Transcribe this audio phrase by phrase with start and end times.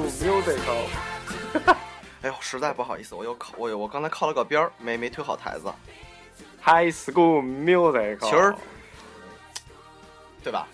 [0.00, 0.86] Musical。
[2.22, 5.72] 哎呦，实在不好意思，我又靠我我刚才靠了个边儿，没没推好台子
[6.64, 8.18] ，High School Musical。
[8.18, 8.54] 其实
[10.42, 10.66] 对吧？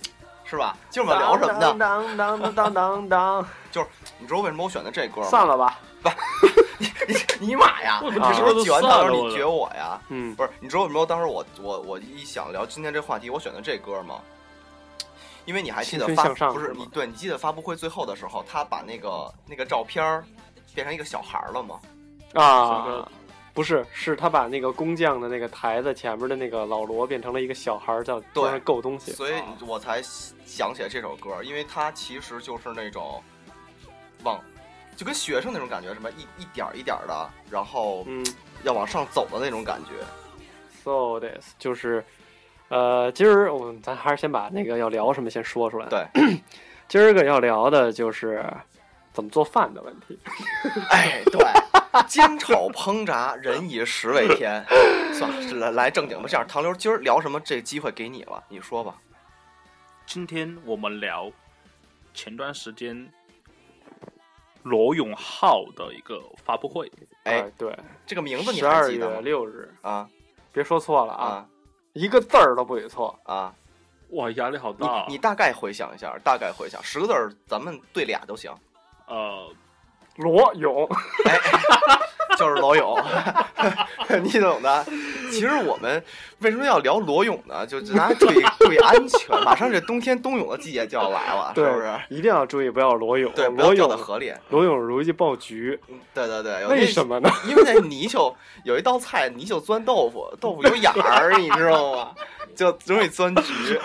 [0.45, 0.77] 是吧？
[0.89, 1.61] 今儿我们聊什么呢？
[1.61, 3.47] 当当当当当当。
[3.71, 3.87] 就是
[4.19, 5.29] 你知道为什么我选的这歌吗？
[5.29, 5.79] 算了吧。
[6.03, 6.09] 不
[6.79, 8.01] 你你你妈呀！
[8.03, 10.01] 你啊是不是举完算了我当时你撅我呀？
[10.09, 14.17] 嗯，不是，你知道为什么当时我我我一想聊今天这话题，我选的这歌吗？
[15.47, 20.25] 因为你还记得发不是你对你记得发布会最后的时候，他把那个那个照片儿
[20.75, 21.81] 变成一个小孩儿了吗？
[22.35, 23.09] 啊，
[23.53, 29.11] 不是，是他把那个工匠的那个台子前面的那个老罗变成了一个小孩儿，叫对专门够东西。
[29.13, 29.35] 所以
[29.67, 30.01] 我才
[30.47, 33.21] 想起来这首歌，因为它其实就是那种
[34.23, 34.41] 往
[34.97, 38.25] 就跟学生那种感觉，什么一一点儿一点儿的，然后嗯
[38.63, 39.91] 要往上走的那种感觉。
[40.85, 42.05] ，So this 就是，
[42.71, 45.89] 呃，今儿我们咱还是先把那个要聊什么先说出来。
[45.89, 46.07] 对，
[46.87, 48.45] 今儿个要聊的就是
[49.13, 50.17] 怎么做饭的问题。
[50.91, 51.41] 哎，对，
[52.07, 54.65] 煎炒烹炸，人以食为天。
[55.13, 57.41] 算了，来来正经的，这样，唐刘，今儿聊什么？
[57.41, 58.95] 这机会给你了，你说吧。
[60.07, 61.31] 今天我们聊
[62.15, 63.13] 前段时间
[64.63, 66.91] 罗永浩的一个发布会，
[67.25, 67.77] 哎，哎，对，
[68.07, 69.21] 这个名字你十二月还记得吗？
[69.21, 70.09] 六日，啊
[70.53, 71.47] 别说错了啊，啊
[71.93, 73.19] 一个字儿都不许错。
[73.25, 73.55] 啊！
[74.11, 74.89] 哇，压力好大。
[74.89, 78.53] 啊你大概回想一下，大概回想，十个字儿，咱们对俩都行。
[79.07, 79.49] 呃，
[80.17, 80.85] 罗勇，
[81.27, 81.39] 哎，
[82.41, 82.99] 就是裸泳，
[84.25, 84.83] 你懂的。
[85.31, 86.03] 其实我们
[86.39, 87.67] 为什么要聊裸泳呢？
[87.67, 92.01] 就大家注意注意安全，马上这冬天冬泳的季节就要来了，是，不是？
[92.09, 94.33] 一定要注意不要裸泳，对，不要罗永掉到河里。
[94.49, 95.79] 罗永容易爆菊，
[96.15, 97.31] 对对对，为什么呢？
[97.47, 98.35] 因为那泥鳅
[98.65, 102.09] 有一道菜，泥鳅钻豆腐，豆腐有眼儿，你知道吗？
[102.57, 103.79] 就容易钻菊。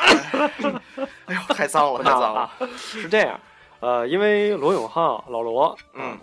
[1.26, 2.40] 哎呦，太脏了，太脏了。
[2.40, 3.38] 啊，是这样，
[3.82, 6.18] 呃，因为罗永浩老罗，嗯，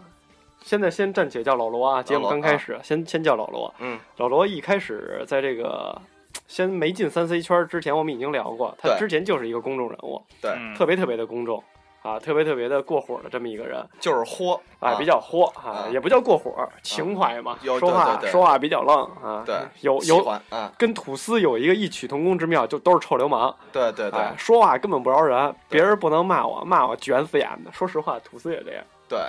[0.64, 3.72] 现在先暂且叫老罗啊，节目刚开始，先先叫老罗。
[3.78, 6.00] 嗯，老罗一开始在这个
[6.46, 10.74] 先没进三 C 圈之前，我们已经聊过，他之前就是一个公众人物，对，嗯。
[10.74, 11.62] 特别特别的公众
[12.02, 24.18] 啊，特别特别的过火的这么一个人，就是豁啊，比较豁啊啊，也不叫过火，情怀嘛，有说话说话比较愣啊，对，有有啊，跟吐司有一个异曲同工之妙，就都是臭流氓，对对对。
[24.18, 27.70] 哎，说话根本不饶人，别人不能骂我，骂我卷死眼的。
[27.72, 28.82] 说实话，吐司也这样。
[29.08, 29.20] 对，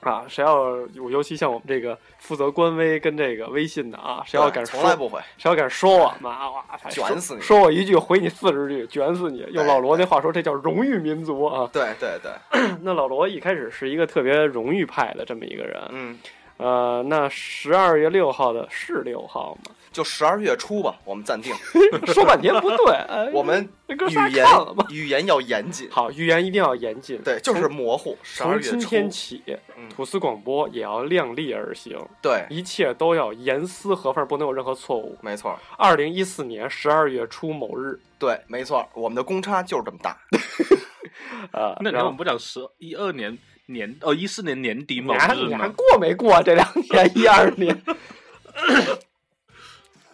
[0.00, 0.24] 啊。
[0.28, 5.20] 谁要尤其像我们这个负责官微跟这个微信的啊，谁要敢说从来不会。
[5.38, 9.46] 谁要敢说我妈哇，卷死你说我一句回你四十句，卷死你。
[9.52, 11.68] 用老罗那话说，这叫荣誉民族啊。
[11.72, 12.32] 对对对，
[12.82, 16.18] 那老罗一开始是一个特别荣誉派的这么一个人，嗯，
[16.60, 19.74] 呃，那十二月六号的是六号吗？
[19.90, 21.52] 就十二月初吧，我们暂定。
[22.12, 24.46] 说半天不对，哎 我们语言？
[24.90, 27.18] 语言要严谨，好，语言一定要严谨。
[27.24, 28.16] 对，就是模糊。
[28.22, 29.42] 十二从月初，今天起，
[29.76, 35.16] 嗯吐司广播也要量力而行，对，一切都要严丝合缝，不能有任何错误。
[35.22, 40.16] 没错，二零一四年十二月初某日，对，没错，我们的公差就是这么大。
[41.52, 43.36] 呃，然后那年我们不讲十一二年
[43.72, 45.74] 年哦一四年年底某你还日你还吗？
[45.76, 47.82] 过没过这两年一二年？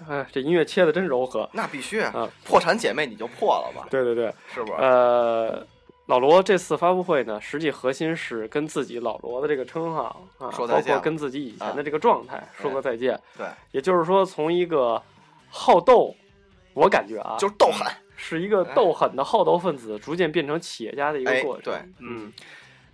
[0.09, 1.49] 哎，这音乐切的真柔和。
[1.53, 2.29] 那必须啊啊！
[2.45, 4.73] 破产姐妹你就破了吧，对对对，是不是？
[4.75, 5.67] 呃，
[6.07, 13.19] 老罗这次发布会呢，实际核心是跟自己老罗的这个称号啊，包括说再见了跟自己以前的这个状态说个再见。
[13.37, 15.03] 对，也就是说，从一个
[15.49, 16.15] 好斗，
[16.75, 17.85] 我感觉啊，就是斗狠。
[18.19, 21.65] 是一个斗狠的好斗分子，逐渐变成企业家的一个哎过程。
[21.65, 22.33] 对嗯，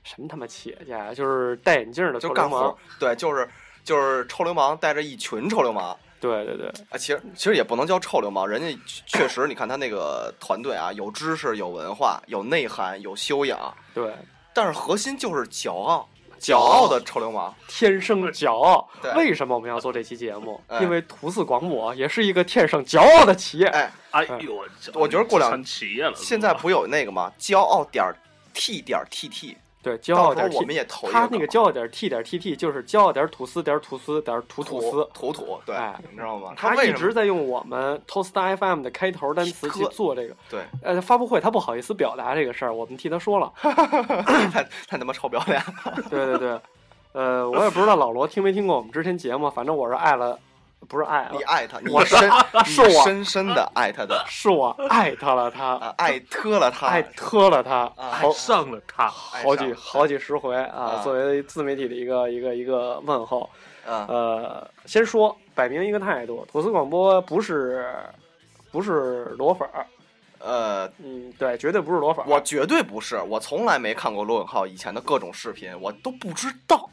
[0.03, 1.15] 什么他妈企业家呀？
[1.15, 3.49] 就是戴眼镜的就流氓活。，对，就是
[3.85, 14.13] 就是臭流氓带着一群臭流氓对对对，啊，其实其实也不能叫臭流氓，人家确实，你看他那个团队啊，有知识、有文化、有内涵、有修养，对，
[14.55, 16.09] 但是核心就是骄傲，
[16.39, 17.53] 骄傲的臭流氓。
[17.67, 19.13] 天生骄傲对。
[19.15, 20.61] 为什么我们要做这期节目？
[20.69, 23.67] 哎因为图四广播也是一个天生骄傲的企业。
[23.67, 24.65] 哎，哎呦，
[24.95, 27.33] 我觉得过两成企业了，现在不有那个吗？
[27.37, 28.15] 骄傲点儿
[28.55, 35.09] t 点儿 tt，对，骄傲点 T，我们也投他那个个骄傲点 T 点 TT 就是骄傲点吐司点吐司点吐吐司。
[35.13, 36.53] 吐吐，对哎，你知道吗？
[36.57, 43.53] 他一直在用我们 Toast FM 的开头单词去做这个，对，呃，发布会他不好意思表达这个事儿，我们替他说了。
[44.53, 45.61] 太太他妈臭不要脸。
[46.09, 46.61] 对对对，
[47.13, 50.39] 呃，我也不知道老罗听没听过我们之前节目，反正我是爱了，
[50.89, 52.19] 不是爱了你，爱他，你 我深
[52.65, 54.25] 是我深深的爱他的。
[54.29, 63.49] 是我爱他了他，啊，爱特了他，爱特了他，爱上了他，好几好几十回啊啊，作为自媒体的一个一个一个问候。
[63.85, 67.85] 啊，呃，先说摆明一个态度，吐司广播不是
[68.71, 69.85] 不是裸粉儿，
[70.39, 72.29] 呃，嗯，对，绝对不是裸粉儿。
[72.29, 76.89] 我绝对不是，我从来没看过罗永浩以前的各种视频，我都不知道。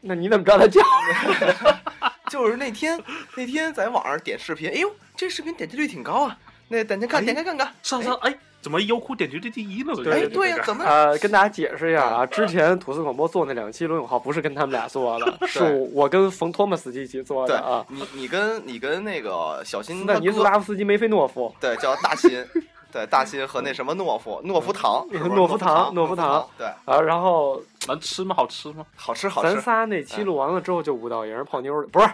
[0.00, 0.80] 那你怎么知道他叫？
[2.30, 3.00] 就是那天
[3.36, 7.72] 那天在网上点视频，哎呦，这视频点击率挺高啊，那点开看，点开看看。
[7.82, 9.92] 上上哎，怎么优酷点击率第一了？
[9.92, 17.84] 哎，对对对呀，怎么呃，跟大家解释一下啊，之前吐司广播做那两期罗永浩不是跟他们俩做的，是我跟冯托马斯基一起做对的啊。
[17.88, 22.44] 你你跟你跟那个小新那尼斯哥拉夫斯基梅菲诺夫，对叫大新，
[22.92, 28.34] 对大新和那什么懦夫懦夫糖，是不是懦夫糖懦懦夫糖，对，啊，然后能吃吗？
[28.34, 28.84] 好吃吗？
[28.96, 29.52] 好吃好吃。
[29.54, 32.08] 咱仨那期录完了之后就五道营泡妞儿，不是，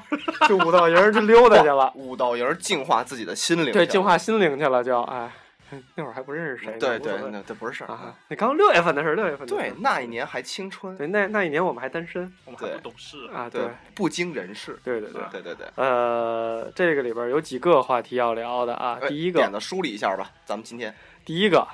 [0.49, 4.03] 就五道营去溜达去了， 五道营净化自己的心灵，对，净。
[4.03, 5.31] 化心灵去了，就哎，
[5.94, 7.88] 那会儿还不认识谁呢，对对那这不是事儿。
[7.88, 13.62] 啊，那刚六月份的事儿，六月份的事对，那一年还青春，对，那那一年我们还单身我们还不懂事，啊，对，
[13.94, 14.78] 不经人事。
[14.84, 15.22] 对对对。
[15.32, 15.66] 对对对。
[15.76, 18.99] 呃，这个里边有几个话题要聊的啊。
[19.00, 20.94] 哎第一个，点子梳理一下吧，咱们今天
[21.25, 21.67] 第一个，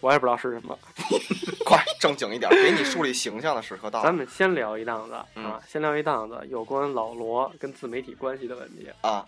[0.00, 0.78] 我也不知道是什么，
[1.64, 8.88] 快正经一点，给你树立形象的时刻到了咱们先聊一档子嗯啊，先聊一档子有关老罗跟自媒体关系的问题。
[9.02, 9.24] 啊！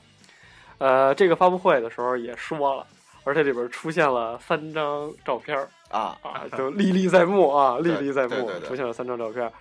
[0.78, 2.86] 呃，这个发布会的时候也说了，
[3.26, 9.52] 而且里边出现了三张照片儿啊，啊，就历历在目啊，历历在目出现了三张照片儿。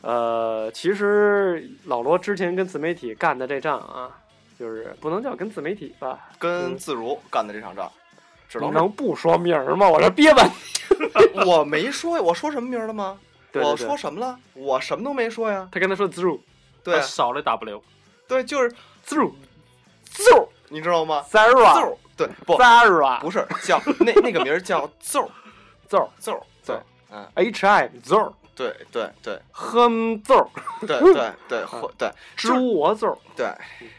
[0.00, 4.08] 呃，其实老罗之前跟自媒体干的这仗啊，
[4.58, 7.92] 就是不能叫跟自媒体吧，跟自如干的这场仗，
[8.48, 9.86] 只你能能不说名儿吗？
[9.90, 13.18] 我这憋半是 我没说呀，我说什么名儿了吗？
[13.20, 14.38] 我对对对说什么了？
[14.54, 15.68] 我什么都没说呀。
[15.70, 16.40] 他跟他说 zero
[16.82, 17.82] 对少了 W，
[18.26, 18.74] 对，就是
[19.06, 19.30] zero
[20.04, 25.30] 奏，你知道吗？Zara 奏，对， 不 Zara 不是叫那那个名儿叫奏
[25.88, 30.46] zero 奏，对奏，嗯，H I zero 对对对哼 zero
[30.86, 33.50] 对对对或对知无我 zero 对，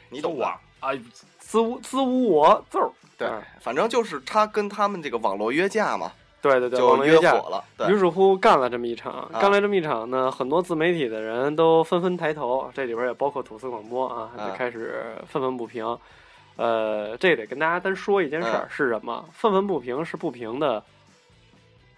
[0.10, 0.92] 你懂啊啊，
[1.40, 6.12] 知无知无我 zero 对嗯，反正就是他跟他们这个网络约架嘛，
[6.42, 7.32] 对对对，就网络约架。
[7.32, 7.64] 火了。
[7.88, 15.98] 于，是乎干了这么一场，啊干了这么一场呢，很多自媒体的人都纷纷抬头，这里边也包括吐司广播啊，啊就开始愤愤不平。
[16.56, 19.28] 呃，这得跟大家单说一件事儿嗯是什么？
[19.34, 20.84] 愤愤不平是不平的。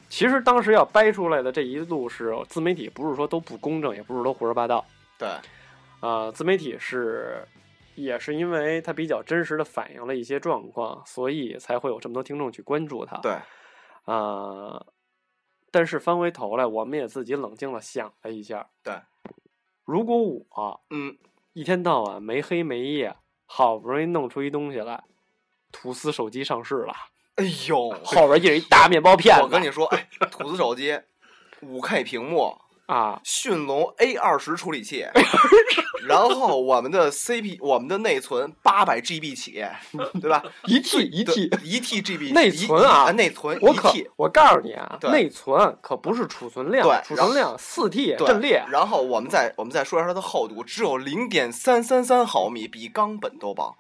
[0.08, 4.86] 其实当时要掰出来的这一路是自媒体，不是说都不公正，也不是都胡说八道。
[5.18, 5.28] 对，
[6.00, 7.46] 呃，自媒体是
[7.96, 13.18] 也是因为它比较真实的反映了一些状况，所以才会有这么多听众去关注它。
[13.18, 13.34] 对，
[14.06, 14.86] 啊、
[15.72, 18.94] 但是翻回头来，我们也自己冷静了想了一下，对，
[19.84, 21.18] 如果我嗯，
[21.54, 25.04] 一天到晚没黑没夜，好不容易弄出一东西来，
[25.72, 26.94] 吐司手机上市了，
[27.36, 31.00] 哎呦，后边印着一大面包片子，我跟你说，哎，吐司手机，
[31.62, 35.06] 五 K 屏幕，啊，迅龙 A 二十处理器，
[36.08, 39.64] 然后我们的 CP，我们的内存八百 GB 起，
[40.22, 40.44] 对吧？
[40.66, 53.76] 一 T 一 T，一 T GB 内存啊内存一我可我告诉你啊，内存可不是储存量对，储存量四 T 阵列，然后我们再我们再说一下它的厚度，只有零点三三三毫米，比钢本都薄。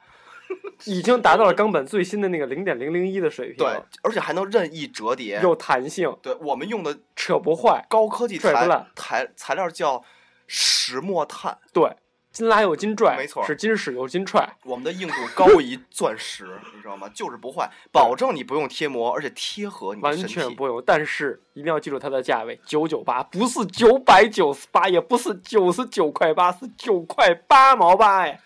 [0.85, 5.39] 已经达到了冈本最新的那个零点零零一的水平，对，而且还能任意折叠。
[5.41, 7.85] 有弹性，对我们用的扯不坏。
[7.89, 10.03] 高科技材材材料叫
[10.47, 11.95] 石墨碳，对，
[12.31, 14.47] 金拉又金拽，没错是金使又金踹。
[14.65, 17.09] 我们的硬度高于钻石， 你知道吗？
[17.13, 20.15] 就是不坏，保证你不用贴膜，而且贴合你完。
[20.15, 28.39] 全不用，但是一定要记住它的价位，九九八，不是九百九十八，也不是九十九块八，是九块八毛八哎！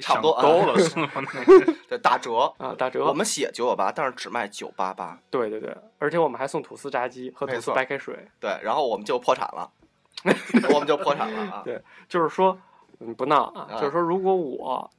[0.00, 1.08] 差不多想多了是吗？
[1.88, 2.52] 对，打折。
[2.58, 3.04] 啊，打折。
[3.04, 5.18] 我们写九九八，但是只卖九八八。
[5.30, 8.16] 对对对，而且我们还送吐司炸鸡和吐司白开水。
[8.40, 9.70] 对，然后我们就破产了，
[10.74, 11.62] 我们就破产了啊！
[11.64, 12.58] 对就是说，
[13.00, 14.90] 嗯，不闹啊，啊就是说，如果我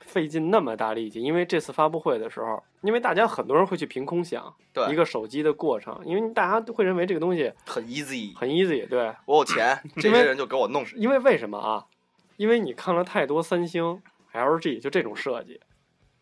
[0.00, 10.84] 费尽那么大力气，因为这次发布会的时候，因为大家很多人会去凭空想对一个手机的过程，因为大家都会认为这个东西很 easy，很 easy，对，我有钱， 这些人就给我弄。
[10.94, 11.84] 因为为什么啊？
[12.36, 14.00] 因为你看了太多三星、
[14.38, 15.60] LG 就这种设计，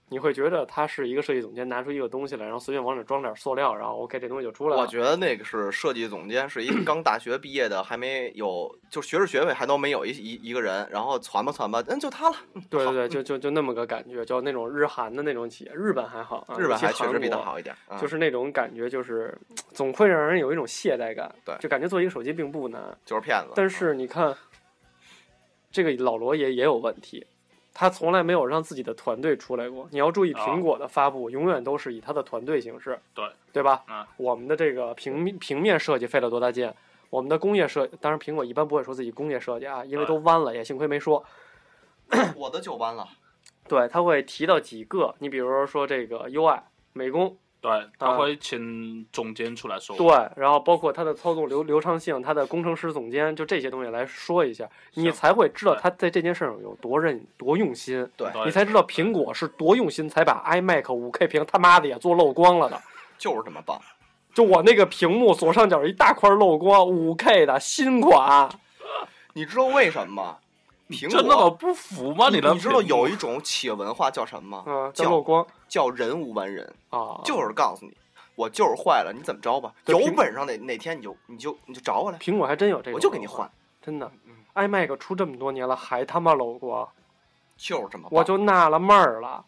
[0.08, 4.82] 你会觉得他是一个设计总监拿出一个东西来，然后随便往里装点塑料，然后 OK 这东西就出来了。
[4.82, 12.36] 我觉得那个是设计总监，是一个刚大学毕业的，还没有就学士学位还都没有一一一个人，然后攒吧攒吧，嗯，就他了。
[12.36, 17.38] 好对对对，就就就那么个感觉，就那种日韩的那种企业，日本还好，啊日本还确实比他。
[17.38, 17.74] 好一点。
[17.88, 19.36] 啊就是那种感觉，就是
[19.72, 21.34] 总会让人有一种懈怠感。
[21.44, 23.52] 对就感觉做一个手机并不难，就是骗子。
[23.56, 24.32] 但是你看，
[25.72, 27.26] 这个老罗也也有问题，
[27.78, 29.86] 他从来没有让自己的团队出来过。
[29.90, 33.82] 你要注意，哦苹果的发布永远都是以他的团队形式，对对吧？
[33.86, 36.72] 啊我们的这个平面平面设计费了多大劲？
[37.10, 41.22] 我们的工业设，当然苹果一般不会说自己工业设计啊，因为都弯了，也幸亏没说。
[42.34, 43.06] 我的就弯了。
[43.68, 46.60] 对，他会提到几个，你比如说这个 UI
[46.94, 49.96] 美工，对，他啊会请总监出来说。
[49.96, 50.06] 对，
[50.36, 62.80] 然后包括它的操作流流畅性，它的工程师总监，就这些东西来说一下，你才会知道对他在这件事上有多认多用心，对，对你才知道苹果是多用心才把 iMac 五 K 屏他妈的也做漏光了的。
[63.18, 63.80] 就是这么棒。
[64.32, 68.48] 就我那个屏幕左上角一大块漏光五 K 的新款，
[69.32, 70.36] 你知道为什么吗？
[70.88, 72.28] 苹就那么果，不服吗？
[72.28, 74.64] 你你知道有一一种企业文化叫什么吗？
[74.66, 77.96] 嗯，叫漏光叫人无完人，啊，就是告诉你，
[78.34, 79.72] 我就是坏了，你怎么着吧？
[79.86, 83.50] 有本事哪哪天你就你就你就找我来，苹果还真有这个，我就给你换，，
[83.82, 84.32] 真的嗯。
[84.54, 86.88] iMac 出这么多年了，还他妈漏光，
[87.56, 88.08] 就是这么。
[88.10, 89.44] 我就纳了闷儿了。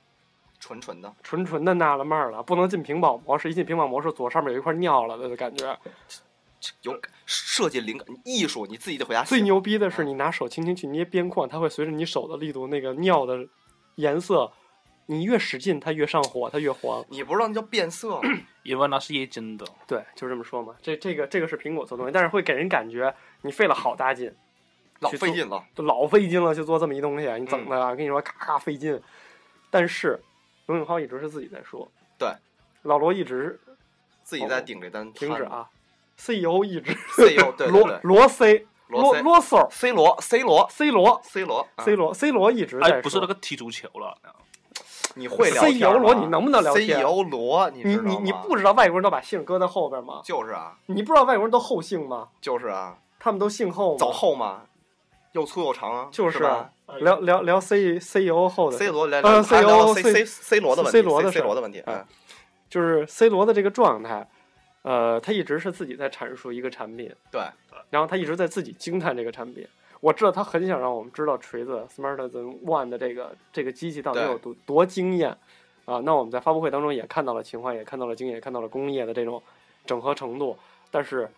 [0.61, 5.79] 纯纯的，纯纯的纳了闷儿了，不能进屏保模式，一进屏保模式左上面有一块尿了的感觉。
[6.83, 9.29] 有设计灵感、艺术，你自己得回家写。
[9.29, 13.47] 最牛逼的是，你拿手轻轻去捏边框，它会随着你手的力度，那个尿的
[13.97, 14.53] 颜色，
[15.07, 17.05] 你越使劲，它越上火，它越黄。
[17.09, 18.29] 你不知道那叫变色吗？
[18.63, 20.75] 因为那是液晶的，对，就这么说嘛。
[20.83, 24.35] 这这个这个是苹果做东西，但是会给人感觉你费了好大劲，
[25.01, 25.65] 老费劲了。
[25.75, 27.95] 就老费劲了去做这么一东西，你怎么啊？
[27.95, 29.01] 跟你说咔咔费劲，
[29.71, 30.21] 但是
[30.67, 32.29] 罗永浩一直是自己在说，对，
[32.83, 33.59] 老罗一直
[34.23, 35.11] 自己在顶这单。
[35.15, 35.67] 停止啊
[36.19, 40.69] ，CEO 一直 CEO 对对罗，罗 C 罗罗 C 罗 Sir C 罗 C 罗。
[40.71, 41.21] C 罗。
[41.25, 41.85] C 罗啊。
[41.85, 44.17] C 罗 C 罗一直在哎，不是那个踢足球了，
[45.15, 50.21] 你会聊 CEO 罗你能不能聊天 CEO 罗，你你你你不知道外国人都把姓搁在后边吗？
[50.25, 52.29] 就是啊，你不知道外国人都后姓吗？
[52.41, 53.99] 就是啊，他们都姓后吗？
[53.99, 54.63] 走后吗，
[55.33, 56.71] 又粗又长啊，就是啊
[57.01, 62.07] 聊聊聊 C CEO 后的？C 罗来呃来还 CEO C C- C C 罗的问题 C 罗的 C 罗的问题，哎嗯，
[62.71, 64.27] 就是 C 罗的这个状态，
[64.89, 67.43] 呃，他一直是自己在阐述一个产品，对，
[67.91, 69.69] 然后他一直在自己惊叹这个产品。
[70.01, 75.37] 我知道他很想让我们知道锤子 Smartisan One 的这个这个机器到底有多多惊艳
[75.85, 76.01] 啊！
[76.03, 79.43] 那我们在发布会当中也看到了情况，也看到了经验，也看到了工业的这种
[79.85, 80.57] 整合程度。
[80.91, 81.29] 但是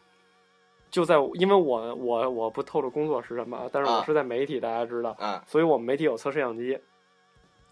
[0.88, 6.78] 就在因为我我我不透露工作是什么啊，但是我啊是在媒体，大家知道，啊，所以我们媒体有测摄像机。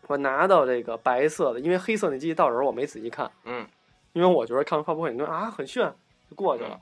[0.08, 3.64] 我拿到这个白色的，因为黑色那机器到时候我没仔细看，嗯，
[4.12, 5.92] 因为我觉得看完发布会，你说啊很炫，
[6.28, 6.70] 就过去了。
[6.72, 6.80] 嗯。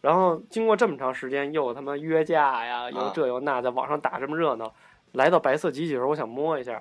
[0.00, 4.72] 然后经过这么长时间，又他妈约架呀，又啊这又那，在网上打这么热闹，
[5.12, 6.80] 来到白色机器的时候，我想摸一下，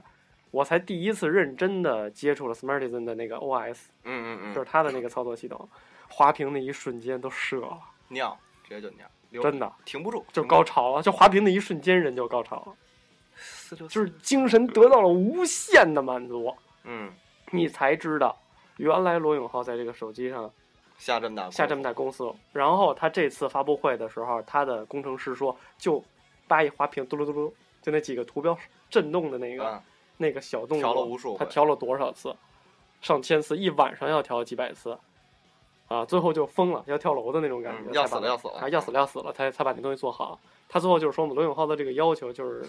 [0.52, 5.68] 我才第一次认真的接触了 Smartisan 的那个 OS，嗯嗯嗯，就是它的那个操作系统，
[6.08, 8.96] 滑屏那一瞬间都射了，尿直接就
[9.32, 17.12] 尿，真的停不住，就高潮了，就滑屏的一瞬间人就高潮了，就是精神得到了无限的满足，嗯，
[17.50, 18.38] 你才知道
[18.78, 20.52] 原来罗永浩在这个手机上
[20.98, 26.04] 下这么大下这么大公司，然后他这次发布会的时候，他的工程师说，就
[26.48, 28.58] 扒一滑屏，嘟噜嘟噜，就那几个图标
[28.90, 29.82] 震动的那个、嗯
[30.20, 32.36] 那个小动作，调了无数他调了多少次？
[33.02, 34.98] 上千次，一晚上要调几百次，
[35.88, 38.56] 啊，最后就疯了，要跳楼的那种感觉，嗯要死了要死了。
[38.56, 40.40] 啊，要死了要死了，才才把那东西做好。
[40.68, 42.68] 他最后就是说我们，罗永浩的这个要求就是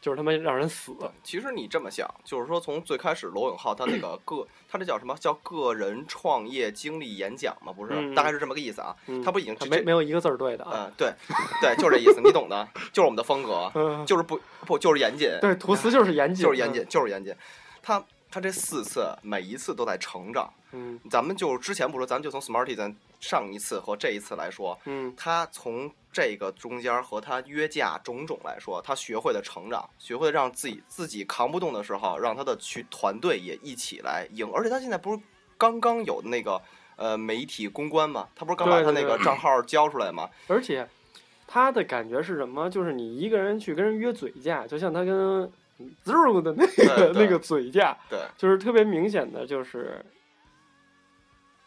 [0.00, 0.92] 就是他妈让人死。
[1.22, 7.92] 其实你这么想，就是说从最开始罗永浩他那个个，他这叫什么叫个人创业经历演讲嘛，不是？
[7.94, 8.94] 嗯大概是这么个意思啊。
[9.06, 10.86] 嗯他不已经没没有一个字儿对的啊。
[10.86, 11.12] 嗯，对
[11.60, 17.34] 对，就是这意思，你懂的，就是我们的风格， 嗯，就是不不就是严谨，对，图词就是严谨，就是严谨，就是严谨。
[17.82, 20.52] 他他这四次每一次都在成长。
[20.72, 20.98] 嗯。
[21.10, 34.50] 咱们就之前不说，咱们就从 Smartisan 上一次和这一次来说，嗯他从这个中间和他约架种种来说，他学会了成长，学会了让自己自己扛不动的时候，让他的去团队也一起来赢。
[34.52, 35.20] 而且他现在不是
[35.56, 36.60] 刚刚有那个
[36.96, 40.28] 呃媒体公关嘛，他不是刚把他那个账号交出来嘛？
[40.48, 40.88] 而且
[41.46, 42.68] 他的感觉是什么？
[42.68, 45.50] 就是你一个人去跟人约嘴架，就像他跟
[46.04, 50.04] Zero 的那个那个嘴架，对就是特别明显的，就是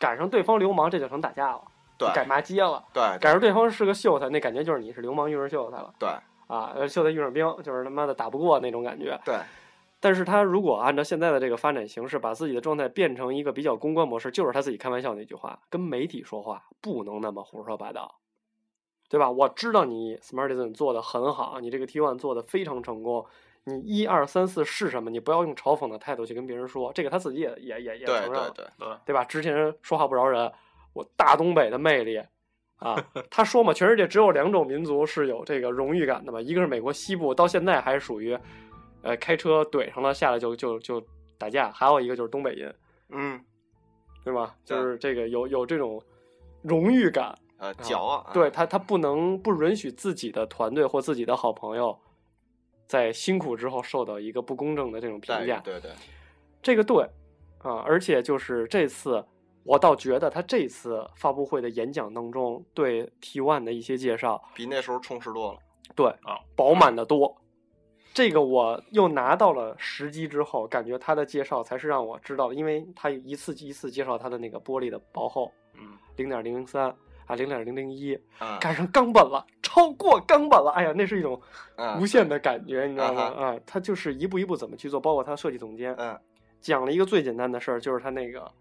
[0.01, 1.62] 赶上对方流氓，这就成打架了，
[1.98, 6.10] 对改骂街了；对赶上对方是个秀才，那感觉就是你是流氓遇上秀才了对
[6.48, 9.17] 啊，呃秀才遇上兵，就是他妈的打不过那种感觉。
[9.24, 9.36] 对
[10.00, 18.15] 但是他如果按照现在的这个发展形势，把自己的状态变成一个比较公关模式，就是他自己开玩笑那句话，跟媒体说话不能那么胡说八道，
[19.08, 19.29] 对吧？
[19.29, 23.27] 我知道你 Smartisan 做的很好，你这个 T One 做的非常成功，
[23.65, 25.10] 你一二三四是什么？
[25.10, 29.24] 你不要用嘲讽的态度去跟别人说，这个他自己也也也也承认了，对对，对吧？
[29.24, 30.51] 之前说话不饶人，
[30.94, 32.22] 我大东北的魅力
[32.77, 32.96] 啊，
[33.30, 38.38] 他说嘛，全世界只有两种民族是有这个荣誉感的嘛，一个是美国西部，到现在还属于，
[39.03, 41.03] 呃，开车怼上了下来就就就
[41.38, 42.75] 打架，还有一个就是东北人，
[43.10, 43.39] 嗯
[44.24, 44.56] 对吧？
[44.65, 46.01] 就是这个有有这种
[46.63, 51.98] 荣誉感，呃骄傲，对他他不能不允许自己的团队或自己的好朋友，
[52.91, 55.89] 在辛苦之后受到一个不公正的这种评价，对对
[56.62, 57.05] 这个对，
[57.60, 59.24] 啊，而且就是这次，
[59.63, 65.60] 我倒觉得他这次发布会的演讲当中对 T One 的一些介绍，比那时候充实多了。
[65.95, 67.33] 对啊，饱满的多。
[68.13, 76.93] 这个我又拿到了时机之后，感觉他的介绍才是让我知道的，因为他一次一次介绍他的那个玻璃的薄厚，嗯，零点零零三
[77.31, 81.41] 啊，零点零零一，嗯赶上钢本了，超过钢本了，哎呀，那是一种
[81.77, 83.21] 嗯无限的感觉，你知道吗？
[83.21, 86.19] 啊啊，他就是一步一步怎么去做，包括他设计总监，嗯
[86.59, 88.51] 讲了一个最简单的事儿，就是他那个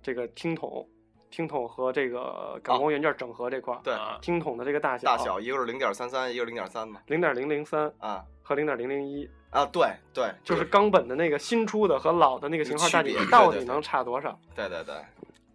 [0.00, 0.86] 这个听筒，
[1.30, 7.00] 听筒和这个感光元件整合这块儿，对啊听筒的这个大小，大小一个是零点三三，一个是零点三嘛。
[7.08, 14.38] 零点零零三啊和零点零零一，啊，对对，就是冈本的那个新出的和老的那个型号大区别对对对到底能差多少？
[14.54, 14.94] 对对对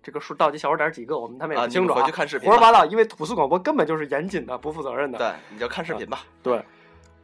[0.04, 2.56] 这个数到底小数点几个，我们他们也啊，不清楚你们回去看视频吧。
[2.56, 5.18] 胡说八道，因为吐司广播根本就是严谨的、不负责任的。
[5.18, 6.26] 对，你就看视频吧。
[6.42, 6.64] 对，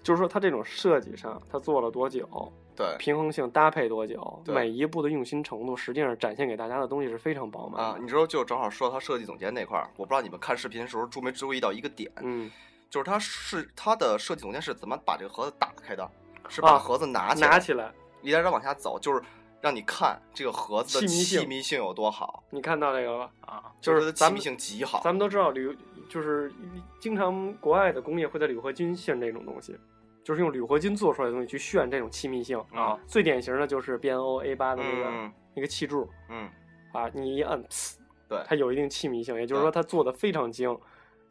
[0.04, 7.88] 就是说它这种设计上，它做了多久，对平衡性搭配多久，对每一步的用心程度，实际上展现给大家的东西是非常饱满的。
[7.88, 12.52] 啊，你知道，就正好说到他设计总监那块儿，我不知道你们看视频的时候注没注意到一个点，嗯，
[12.90, 16.08] 就是他是他的设计总监是怎么把这个盒子打开的？
[16.50, 19.22] 是把啊盒子拿起来，拿起来，一点点往下走，就是
[19.62, 23.32] 让你看这个盒子的气密性气密性有多好，你看到这个了吧？
[23.41, 25.02] 啊，就是它的气密性极好。
[25.04, 25.76] 咱们都知道铝，
[26.10, 26.52] 就是
[27.00, 29.78] 经常国外的工业会在铝合金炫这种东西，
[30.24, 33.00] 就是用铝合金做出来的东西去炫这种气密性啊。
[33.08, 36.48] 最典型的就是 BNO A 八的那个、嗯那个气柱嗯，
[36.93, 37.96] 啊，你一摁，呲
[38.30, 40.78] 对它有一定气密性，也就是说它做的非常精。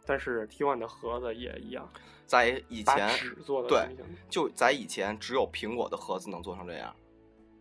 [0.05, 1.89] 但是 T One 的盒子也一样，
[2.27, 3.89] 在以前纸做的对
[4.29, 6.95] 就在以前只有苹果的盒子能做成这样，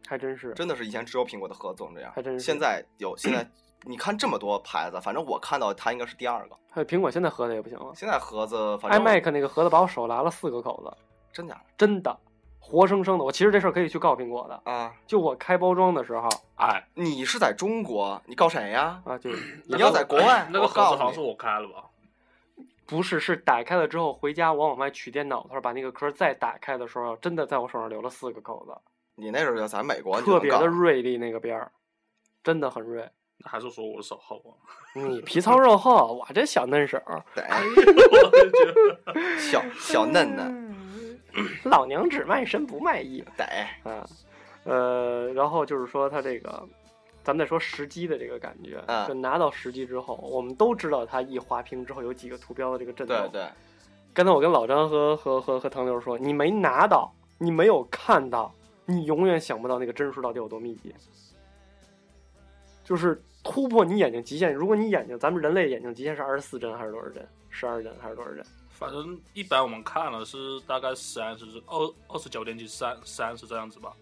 [0.07, 0.53] 还真是。
[0.53, 2.33] 真的是以前只有苹果的盒子总这样还真。
[2.33, 3.47] 是现在有现在
[3.83, 6.55] 你看这么多牌子，反正我看到它应该是第二个。
[6.71, 10.91] 还有苹果现在盒子也不行了现在盒子反正，iMac 那个盒子把我手拉了四个口子，
[11.31, 12.17] 真假真的，
[12.59, 13.23] 活生生的。
[13.23, 14.93] 我其实这事儿可以去告苹果的，啊？
[15.07, 19.01] 就我开包装的时候哎，你是在中国，你告谁呀？
[19.05, 21.85] 啊，就是你要在国外，那个盒我告诉你子好像是我开了吧？
[22.87, 28.75] 不是，是打开了之后回家，我往外取电脑的时候，把那个壳再打开的时候，真的在我手上留了四个口子，
[29.15, 31.71] 你那时候在美国，你特别的锐利，那个边儿
[32.43, 33.09] 真的很锐。
[33.37, 34.55] 那还是说我的手厚啊？
[34.95, 37.43] 你皮糙肉厚，我这小嫩手儿， 得
[39.37, 40.73] 小小嫩嫩
[41.65, 43.43] 老娘只卖身不卖艺得
[43.83, 44.07] 啊。
[44.63, 46.65] 呃，然后就是说他这个，
[47.23, 53.17] 咱们再说时机的这个感觉，嗯就拿到时机之后，我们都知道它一滑屏之后有几个图标的这个震动。
[53.17, 53.47] 对对
[54.13, 58.53] 刚才我跟老张和和和和唐六说，你没拿到，你没有看到，
[58.85, 60.93] 你永远想不到那个帧数到底有多密集，
[62.83, 64.53] 就是突破你眼睛极限。
[64.53, 67.27] 如果你眼睛，咱们人类眼睛极限是二十四帧还是多少帧？
[67.49, 68.43] 十二帧还是多少帧？
[68.69, 73.93] 反正一般我们看了是大概三十二二十九点几三三十这样子吧。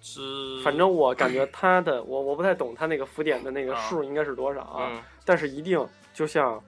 [0.00, 6.62] 是，反正我感觉它的，我我不太懂它那个浮点的那个啊数应该是多少啊，嗯但是一定就像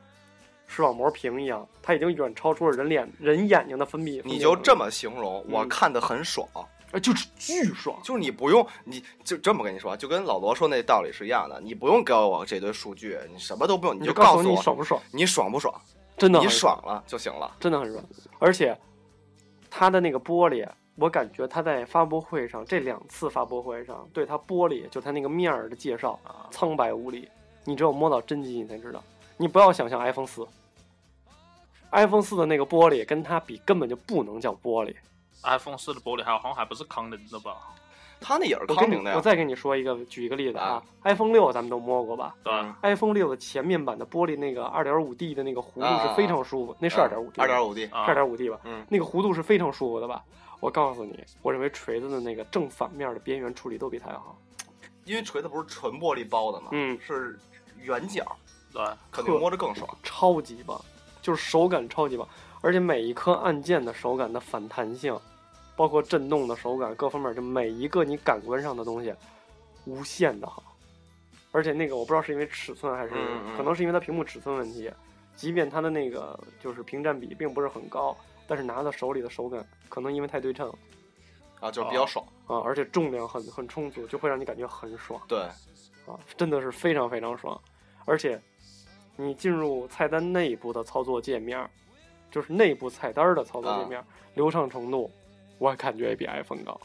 [0.67, 4.21] 视网膜屏一样，它已经远超出了人脸人眼睛的分泌。
[4.25, 6.49] 你就这，么形容，我嗯看的很爽。
[6.55, 6.63] 哎，
[6.99, 8.01] 就是巨爽。
[8.03, 11.61] 就是你不用，你就这么跟你说，就跟老罗说那道理是一样的。
[11.61, 15.73] 你不用给我这堆数据，你什么都不用，你你就告诉我你爽不爽，你爽不爽，
[16.17, 17.55] 真的你爽，了就行了。
[17.61, 18.05] 真的很爽。
[18.39, 18.77] 而且
[19.69, 27.29] 它的那个玻璃，我感觉它在发布会上这两次发布会上对它玻璃就它那个面儿的介绍啊，苍白无力，
[27.65, 29.03] 你只有摸到真机你才知道。
[29.37, 30.47] 你不要想象 iPhone 四
[31.93, 34.95] ，iPhone 四的那个玻璃跟它比根本就不能叫玻璃。
[35.45, 37.57] iPhone 四的玻璃还好像还不是康宁的吧？
[38.23, 39.23] 它那也是康宁的，呀我。
[39.23, 48.61] 再给你说一个，举一个例子啊啊，iPhone 六咱们都摸过吧对吧？？iPhone 六的前面板的玻璃那个二点五 D 的那个弧度啊是非常舒服，那是二点五 D，二点五 D，啊二点五 D 吧？
[48.65, 50.23] 嗯，那个弧度是非常舒服的吧？
[50.61, 54.37] 我告诉你，我认为锤子的那个正反面的边缘处理都比它要好。
[55.07, 57.39] 因为锤子不是纯玻璃包的嘛，嗯是
[57.79, 58.37] 圆角，
[58.71, 59.89] 对，肯定摸着更爽。
[60.03, 60.79] 超级棒，
[61.23, 62.29] 就是手感超级棒，
[62.61, 65.19] 而且每一颗按键的手感的反弹性，
[65.81, 69.15] 包括震动的手感各方面，就每一个你感官上的东西，
[69.87, 70.63] 无限的好。
[71.53, 73.15] 而且那个我不知道是因为尺寸还是、
[73.57, 74.93] 可能是因为它屏幕尺寸问题，
[75.35, 78.15] 即便它的那个就是屏占比并不是很高，
[78.47, 80.71] 但是拿到手里的手感可能因为太对称
[81.61, 82.23] 啊，就是比较爽。
[82.47, 85.19] 啊，而且重量很很充足，就会让你感觉很爽。
[85.27, 85.39] 对，
[86.05, 87.59] 啊，真的是非常非常爽。
[88.05, 88.39] 而且，
[89.17, 91.67] 你进入菜单内部的操作界面，
[92.31, 95.11] 就是内部菜单的操作界面儿，流畅程度，
[95.61, 96.81] 我感觉也比 iPhone 高。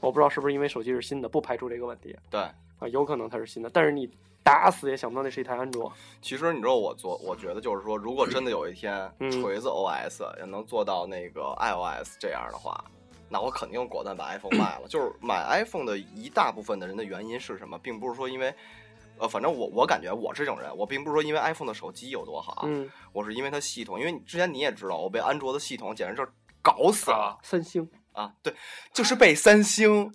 [0.00, 4.08] 我不知道是不是因为手机是新的，不排除这个问题对，啊，有可能它是新的，但是你
[4.42, 5.92] 打死也想不到那是一台安卓。
[6.22, 12.82] 其实你知道我做，我觉得就是说，如果真的有一天嗯锤子 OS 也能做到那个 iOS 这样的话，
[13.28, 14.86] 那我肯定果断把 iPhone 卖了。
[14.88, 18.54] 就是买 iPhone 的一大部分的人的原因是什么，并不是说因为。
[19.16, 26.28] 呃，反正我我感觉我是这种人，我并不是说因为 iPhone 的手机有多好，嗯，我是因为它系统，因为你之前你也知道，我被安卓的系统简直就是
[26.60, 28.32] 搞死了啊三星，啊！
[28.42, 28.54] 对，
[28.92, 30.10] 就是被三星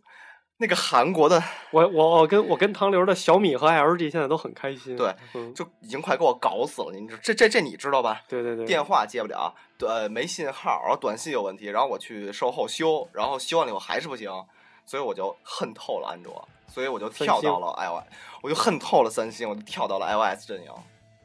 [0.58, 4.96] 那个韩国的我我我跟我跟唐流的小米和 LG 现在都很开心。
[4.98, 6.92] 对，嗯，就已经快给我搞死了。
[6.94, 8.22] 你知这这这你知道吧？
[8.28, 14.30] 对对对，电话接不了，呃，没信号，然后短信有问题，然后我去售后修，然后修完了以后还是不行，
[14.86, 20.72] 所以我就恨透了安卓，所以我就跳到了 iOS，我就恨透了三星，我就跳到了 iOS 阵营。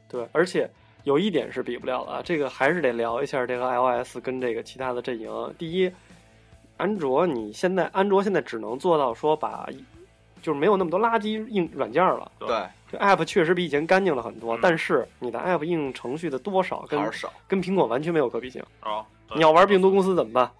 [0.07, 0.69] 对，而且
[1.03, 5.55] 有一点是比不了的啊，这个还是得聊一下这个 iOS 跟这个其他的阵营。
[5.57, 5.91] 第一，
[6.77, 9.67] 安卓你现在安卓现在只能做到说把，
[10.41, 17.31] 就是没有那么多垃圾硬软件了，对对，这 App 确实比以前干净了很多，嗯但是你的 App 应用程序的多少跟少。
[17.47, 18.63] 跟苹果完全没有可比性。
[18.81, 20.51] 哦，你要玩病毒公司怎么办？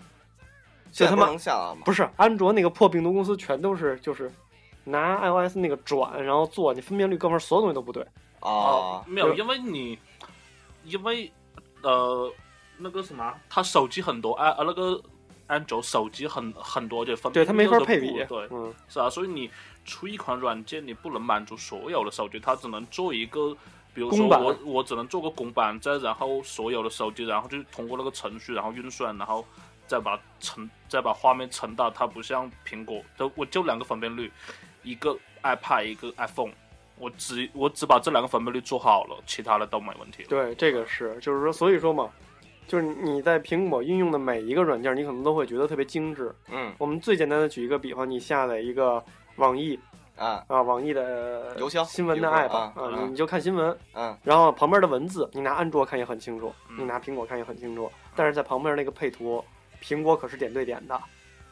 [0.91, 1.81] 现在他妈能下了吗？
[1.85, 4.31] 不是安卓那个破病毒公司全都是就是。
[4.87, 8.05] 拿 iOS 那个转，然后做，你分辨率各方面所有东西都不对。
[8.39, 9.97] 啊，没有，因为你，
[10.83, 11.33] 因为
[11.81, 12.31] 呃，
[12.77, 15.01] 那个什么，他手机很多，啊呃，那个
[15.47, 18.23] 安卓手机很很多，就分对它没法都配比。
[18.23, 19.49] 不对，嗯，是啊，所以你
[19.85, 23.55] 出一款软件，你不能满足所有的手机，它只能做一个，
[23.93, 29.45] 比如说我我只能做个公版，再然后所有的手机，然后就通过那个程序，然后运算，然后
[29.87, 34.31] 再把成再把画面存到，它不像苹果，就我就两个分辨率，
[34.83, 36.51] 一个 iPad，一个 iPhone。
[36.97, 40.23] 我只我只把这两个分辨率做好了，其他的都没问题。
[40.29, 42.09] 对，这个是，就是说，所以说嘛，
[42.67, 46.33] 就是你在苹果运用的每一个软件，你可能都会觉得特别精致。
[46.51, 46.73] 嗯。
[46.77, 49.03] 我们最简单的举一个比方，你下载一个
[49.35, 49.79] 网易
[50.15, 50.43] 啊。
[50.47, 54.17] 啊，网易的邮箱新闻的 app 啊嗯你你就看新闻，嗯。
[54.23, 56.79] 然后旁边的文字，你拿安卓看也很清楚，嗯。
[56.79, 59.43] 你拿苹果看也很清楚，但是在旁边那个配图，
[59.81, 60.99] 苹果可是点对点的，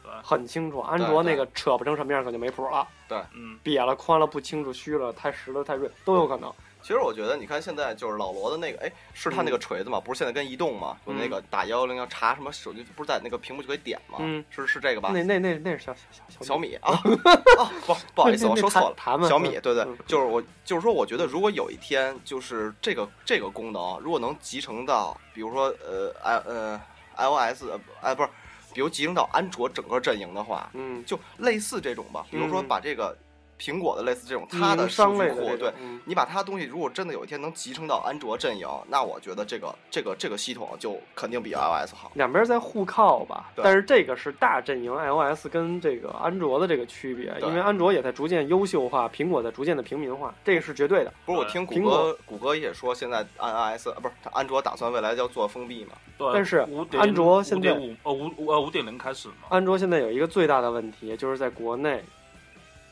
[0.02, 0.80] 对，很清楚。
[0.80, 3.18] 安卓那个扯不成什么样可就没谱了，对。
[3.34, 6.52] 嗯，瘪了、宽了、不清楚、虚了、太实了、太锐都有可能。
[6.84, 9.98] 其实我觉得，你看现在就是老罗的那个，哎，是他那个锤子嘛？
[9.98, 10.98] 不是现在跟移动嘛？
[11.06, 14.18] 有那个打幺幺零要查什么手机，不是在那个屏幕就可以点吗？
[14.20, 15.08] 嗯，是是这个吧？
[15.14, 16.92] 那那那那是小小小小米啊，
[17.58, 26.80] 啊不不好意思，我说错了，小米，对对嗯，就是我就是说，我觉得如果有一天就是这个这个功能，如果能集成到，比如说呃 i 呃
[27.16, 28.28] iOS 呃哎不是，
[28.74, 33.16] 比如集成到安卓整个阵营的话，嗯，就类似这种吧，比如说嗯把这个
[33.58, 42.10] 苹果的类似这种它的商类的据库，对嗯你把它东西如果真的有一天能集成到安卓阵营，那我觉得这个这个这个系统就肯定比 iOS 好。
[42.14, 51.12] 两边在互靠吧，对但是这个是大阵营 iOS 跟这个安卓的这个区别，因为安卓也在逐渐优秀化，苹果在逐渐的平民化，这个是绝对的。
[51.24, 55.92] 不是我听谷歌苹果谷歌也说，现在 iOS 呃不是安卓打算未来要做封闭嘛？
[56.18, 56.28] 对。
[56.32, 56.66] 但是
[56.98, 62.02] 安卓现在五呃五呃五点零开始嘛，安卓现在有一个最大的问题，就是在国内，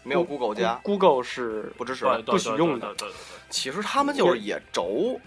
[0.02, 2.04] 没有 Google 加，Google 是不支持。
[2.26, 2.94] 不许用的
[3.50, 5.20] 其实他们就是也轴，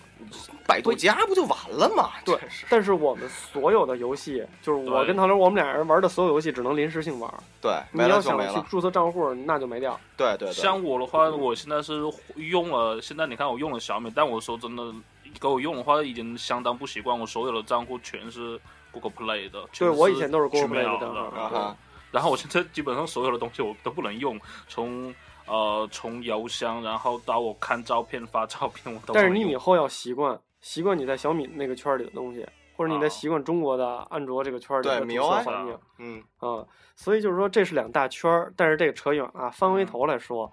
[0.66, 2.10] 百度加不就完了吗？
[2.26, 2.36] 对
[2.68, 8.60] 但是我们所有的游戏，就是我跟唐刘，我们俩人玩的所有游戏只能临时性玩，对，你要想去。
[8.68, 10.00] 注册账户，那就没掉。
[10.18, 12.02] 对对对，像我的话，我现在是
[12.36, 14.84] 用了，现在你看我用了小米，但我说真的，
[15.40, 18.60] 给我用的话已经相当不习惯，我所有的账户全是
[18.92, 19.62] Google Play 的。
[19.62, 21.78] 对全我以前都是 Google Play 的账号
[22.16, 25.14] 然后我现在基本上所有的东西我都不能用，从
[25.46, 32.48] 呃从邮箱，然后到我看照片发照片，我都不但是你以后要习惯，习惯你在小米那个圈儿里的东西，
[32.78, 36.66] 或者你在啊习惯中国的安卓这个圈儿里的注 MIUI 册环境嗯，啊。
[36.96, 39.50] 所以就是说，这是两大圈儿，但是这个扯远了啊。
[39.50, 40.50] 翻回头来说，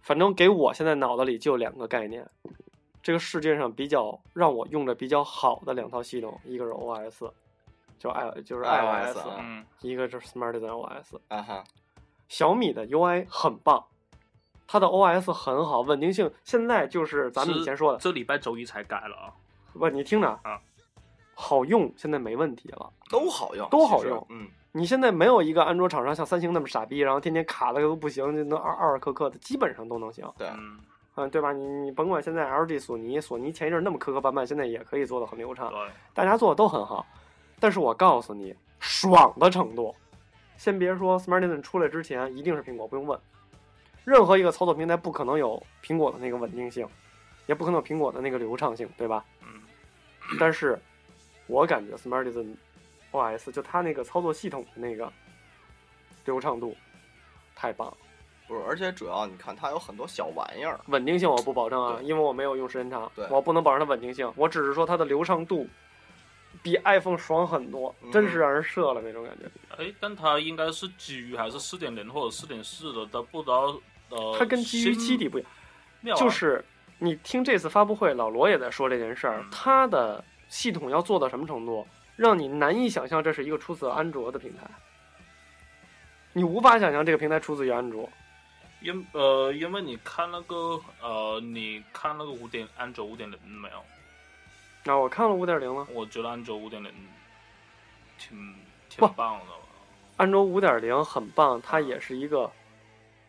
[0.00, 2.24] 反正给我现在脑子里就两个概念，
[3.02, 7.32] 这个世界上比较让我用的比较好的两套系统，一个是 OS，
[7.98, 9.18] 就 i 就是 iOS
[9.82, 11.18] 一个就是 Smartisan OS。
[11.28, 11.64] 啊哈，
[12.28, 13.84] 小米的 UI 很棒，
[14.66, 19.32] 它的 OS 很好，稳定性现在就是咱们以前说的，这礼拜周一才改了啊，
[19.72, 20.60] 不，你听着啊，
[21.34, 22.92] 好用，现在没问题了。
[23.10, 30.78] 都好用，都好用嗯，你现在没有一个安卓厂商像三星那么傻逼，然后天天卡的都不行，就能二二二磕磕的，基本上都能行，对，嗯，
[31.16, 31.52] 嗯，对吧？
[31.52, 37.06] 你你甭管现在 LG、索尼，索尼前一阵儿那么磕磕绊绊，现在也可以做的很流畅，对，大家做的都很好。
[37.60, 39.94] 但是我告诉你，爽的程度，
[40.56, 43.18] 先别说 Smartisan 出来之前一定是苹果，不用问，
[44.04, 46.86] 任何一个操作平台不可能有苹果的那个稳定性，
[47.46, 49.24] 也不可能有苹果的那个流畅性，对吧？
[49.42, 49.62] 嗯，
[50.38, 50.78] 但是
[51.46, 52.54] 我感觉 Smartisan
[53.12, 55.12] OS 就它那个操作系统的那个
[56.24, 56.76] 流畅度
[57.56, 57.88] 太棒。
[57.88, 57.96] 了，
[58.46, 65.66] 不是，而且主要你看它有很多小玩意儿，稳定性我不保证啊，因为我没有用时间长，我不能保证它稳定性，我只是说它的流畅度
[66.62, 69.44] 比 iPhone 爽很多，嗯真是让人射了那种感觉。
[69.76, 75.44] 哎，但它应该是基于还是四点零或者四点四的，它不知道呃，它跟基于新七底不一
[76.02, 76.64] 样，就是
[76.98, 84.68] 你听这次发布会，老罗也在说这件事儿嗯，它的系统要做到什么程度，让你难以想象这是一个出自安卓的平台，
[86.32, 88.08] 你无法想象这个平台出自于安卓。
[88.80, 93.84] 因呃，因为你看那个呃，你看那个五点安卓五点零没有？
[94.88, 96.90] 那我看了五点零了，我觉得安卓五点零
[98.18, 98.54] 挺
[98.88, 99.44] 挺棒的。
[100.16, 102.50] 安卓五点零很棒，它也是一个，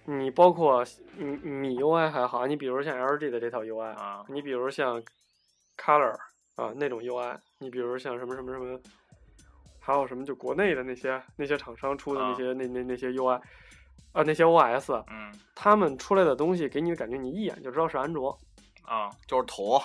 [0.06, 0.86] 你包括
[1.18, 5.04] 米米 UI 还好，你比如像 LG 的这套 UI，啊你比如像
[5.76, 6.16] Color
[6.56, 8.80] 啊那种 UI，你比如像什么什么什么，
[9.82, 13.42] 还有什么就国内的那些那些厂商出的那啊些、那那那些 UI，
[14.14, 15.30] 啊那些 OS，嗯。
[15.54, 18.40] 他们出来的东西给你的感觉，你一眼就知道是安卓，
[18.84, 19.78] 啊，就是土，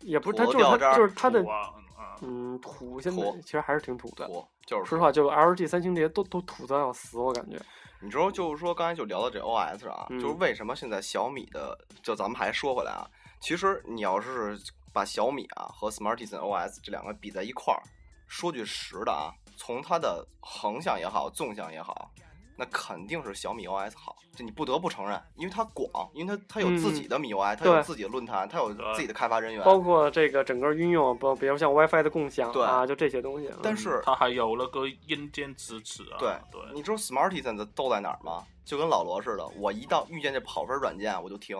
[0.00, 4.26] 也不是它就是它就是它的啊啊，嗯土，现在其实还是挺土的。
[4.26, 7.60] 土就是说实话，就 LG、三星这些都都土的要死，我感觉。
[8.02, 13.08] 你知道，就是说刚才就聊到这 OS 啊，嗯就是为什么现在小米的，就咱们还说回来啊，
[13.40, 14.58] 其实你要是
[14.92, 17.80] 把小米啊和 Smartisan OS 这两个比在一块儿，
[18.26, 22.10] 说句实的啊，从它的横向也好，纵向也好，
[22.56, 33.48] 那肯定是小米 OS 好，这你不得不承认，因为它广，因为它它有自己的米 UI，、它有自己的论坛，它有自己的开发人员，包括这个整个应用，包比如像 WiFi 的共享对啊，就这些东西。
[33.48, 36.16] 嗯但是它还有那个硬件支持啊。
[36.18, 38.44] 对对，你知道 Smartisan 的逗在哪儿吗？
[38.64, 41.56] 就跟老罗似的，我一到遇见这跑分软件我就停。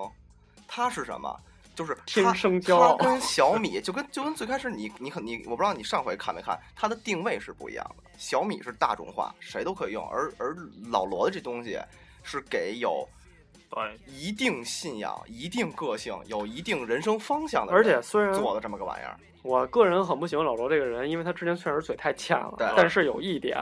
[0.67, 1.39] 它是什么？
[1.75, 8.06] 就是它天生骄傲它跟小米就跟就跟最开始你你可你我不知道你上回看没看，它的定位是不一样的。
[8.17, 10.57] 小米是大众化，谁都可以用，而而
[10.91, 11.79] 老罗的这东西
[12.23, 13.07] 是给有
[13.71, 19.17] 对，一定信仰、一定个性、有一定人生方向的人，而且虽然做的这么个玩意儿。
[19.43, 22.67] 我个人很不喜欢老罗这个人，因为他之前确实嘴太欠了对。
[22.77, 23.57] 但是有一点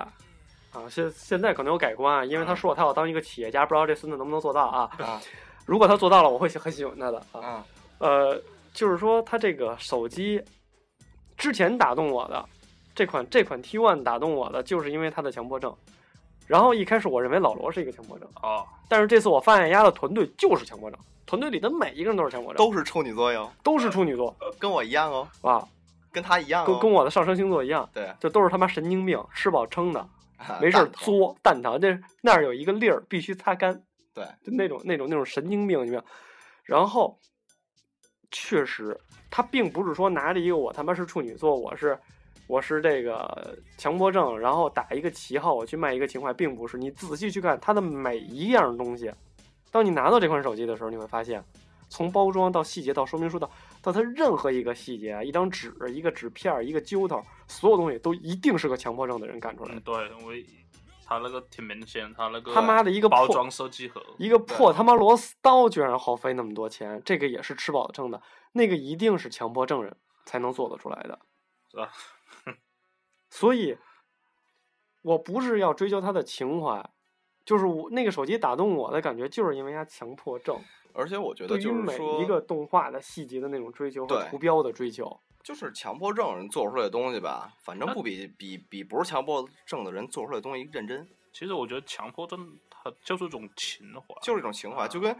[0.72, 4.90] 啊，现现在可能有改观啊，因为他说他要当一个企业家，不知道这孙子能不能做到啊。
[4.98, 5.20] 啊
[5.66, 7.40] 如果他做到了，我会很喜欢他的啊。
[7.40, 7.66] 啊
[7.98, 10.42] 呃，就是说他这个手机
[11.36, 12.44] 之前打动我的
[12.94, 15.74] 这款这款 T One 打动我的，就是因为它的强迫症。
[16.46, 24.36] 然后一开始我认为老罗是一个强迫症，哦，但是这次我发现丫的团队就是强迫症，团队里的每一个人都是强迫症，都是处女座哟，都是处女座。
[24.58, 25.66] 跟我一样哦，啊，
[26.12, 26.66] 跟他一样哦。
[26.66, 30.06] 跟跟我的上升星座一样，对，就都是他妈神经病，吃饱撑的，
[30.60, 36.04] 没事儿作蛋疼，这那儿有一个粒儿必须擦干，对，就那种那种那种神经病，你明白？
[36.64, 37.18] 然后
[38.30, 41.98] 确实，他并不是说拿着一个我他妈是处女座，我是
[42.46, 46.76] 我是这个强迫症，然后打一个旗号我去卖一个情怀，并不是。
[46.76, 49.10] 你仔细去看它的每一样东西，
[49.70, 51.42] 当你拿到这款手机的时候，你会发现，
[51.88, 59.82] 从包装到细节到说明书到到它任何一个细节，一张纸、一个纸片儿、一个揪头，所有东西都一定是个强迫症的人干出来的嗯，。
[59.82, 60.32] 对我，
[61.06, 68.20] 它那个挺明显，他那个他妈的一个破包装设计盒一个破他妈螺丝刀居然耗费那么多钱，这个也是吃饱了撑的，
[68.52, 71.18] 那个一定是强迫症人才能做得出来的。
[71.70, 71.90] 是吧？
[73.30, 73.76] 所以，
[75.02, 76.88] 我不是要追求他的情怀，
[77.44, 80.60] 就是我那个手机打动我的感觉，就是因为它强迫症。
[80.92, 85.20] 而且我觉得对于就是每，一个动画的细节的那种追求和对图标的追求。
[85.42, 95.14] 就是强迫症人做出来的东西吧，反正不比比比不是强迫症的人做出来的东西认真，其实我觉得强迫症它就是一种情怀，就是一种情怀，就跟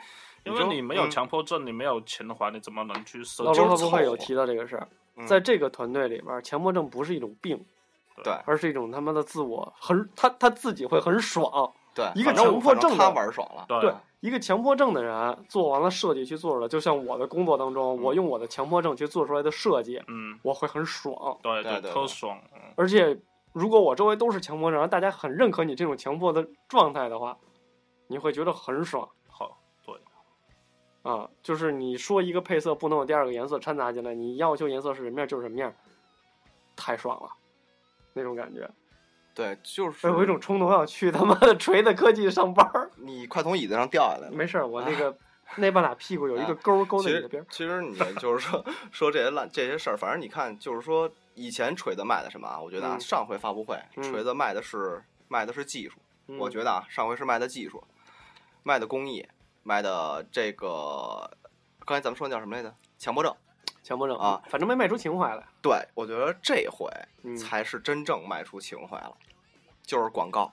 [0.44, 4.96] 因为你没有嗯强迫症，你没有情怀，你怎么能去设老计就会有提到这个事儿，嗯
[5.26, 7.64] 在这个团队里边儿，强迫症不是一种病，
[8.22, 8.32] 对。
[8.44, 11.72] 而是一种他妈的自我很他他自己会很爽。
[11.94, 21.38] 对一个强迫症他玩爽了，对对，一个强迫症的人做完了设计去做了，就像我的工作当中，我用我的强迫症去做出来的设计，嗯，我会很爽。
[21.40, 22.60] 对对对特爽，嗯。
[22.74, 23.16] 而且，
[23.52, 27.38] 如果我周围都是强迫症，然后大家很认可你这种强迫的状态的话，
[28.08, 29.08] 你会觉得很爽
[31.04, 31.30] 啊！
[31.42, 35.72] 就是你说一个配色不能有第二个颜色掺杂进来，你要求颜色是什么样就是什么样，
[36.74, 37.30] 太爽了，
[38.14, 38.68] 那种感觉。
[39.34, 42.90] 对，就是我有一种冲动，我想去他妈的锤子科技上班儿。
[42.96, 44.32] 你快从椅子上掉下来了。
[44.34, 45.16] 没事儿，我那个
[45.56, 47.46] 那半拉屁股有一个沟儿勾在其实你的边儿。
[47.50, 52.58] 其实你就是说 说这些烂这些事儿，反正你看，就是说以前锤子卖的什么啊？
[52.60, 55.98] 我觉得啊，嗯上回发布会嗯锤子卖的是卖的是技术，
[56.38, 57.82] 我嗯觉得啊，上回是卖的技术，
[58.62, 59.26] 卖的工艺，
[59.64, 61.28] 卖的这个
[61.84, 62.72] 刚才咱们说那叫什么来着？
[62.96, 63.34] 强迫症。
[63.82, 65.46] 强迫症啊，反正没卖出情怀来。
[65.60, 66.88] 对，我觉得这回
[67.22, 69.14] 嗯才是真正卖出情怀了，
[69.82, 70.50] 就是广告，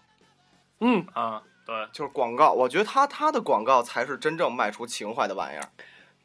[0.82, 2.52] 嗯，啊，对，就是广告。
[2.52, 5.64] 我觉得他他的广告才是真正卖出情怀的玩意儿。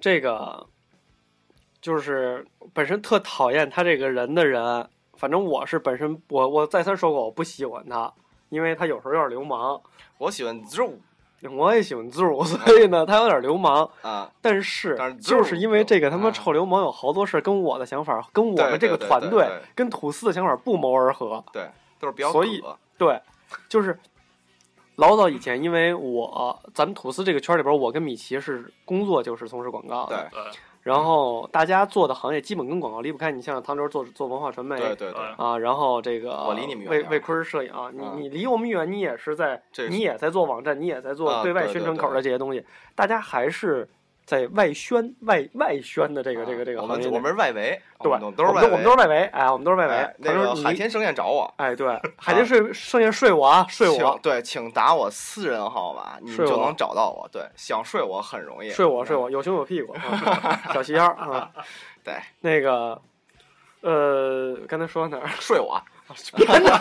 [0.00, 0.66] 这个
[1.80, 2.44] 就是
[2.74, 8.12] 本身特讨厌他这个人的人，反正我是本身我我再三说过我不喜欢他，
[8.48, 9.80] 因为他有时候有点流氓，
[10.18, 10.98] 我喜欢肉
[11.48, 13.88] 我也喜欢自如， 所以呢他有点流氓。
[14.02, 21.44] 啊，但是就是因为这个他妈啊臭流氓有好多事儿跟我的想法，跟我们这个团队跟吐司的想法不谋而合。
[21.52, 21.68] 对，
[22.00, 22.62] 都是比较所以
[22.98, 23.20] 对，
[23.68, 23.98] 就是
[24.96, 30.52] 老早以前，因为我咱们吐司这个圈里边，我跟米奇是工作就是从事广告的，对对，
[30.86, 33.32] 然后大家做的行业基本跟广告离不开。
[33.32, 35.12] 你像唐周做做文化传媒，对对对。
[35.12, 43.88] 对，啊，然后这个我离你们远魏魏坤摄影啊，你啊你离我们远，你也是在你也在做网站，你也在做啊对外宣传口的这些东西，大家还是
[44.26, 47.10] 在外宣外外宣的这个这个这个啊我行业内。
[47.12, 50.14] 们我们是外围，对，我们都是外围，我们我们都是外围，哎，我们都是外围哎。
[50.18, 51.86] 那个海天盛宴找我，哎，对，
[52.16, 57.28] 海天盛盛宴睡我啊，睡我，对，请打我私人号码，你就能找到我。
[57.30, 61.48] 对，想睡我很容易，睡我睡我，有胸有屁股， 啊小细腰啊。
[62.02, 63.00] 对，那个，
[63.82, 65.28] 呃，刚才说到哪儿？
[65.38, 65.80] 睡我。
[66.36, 66.78] 别闹，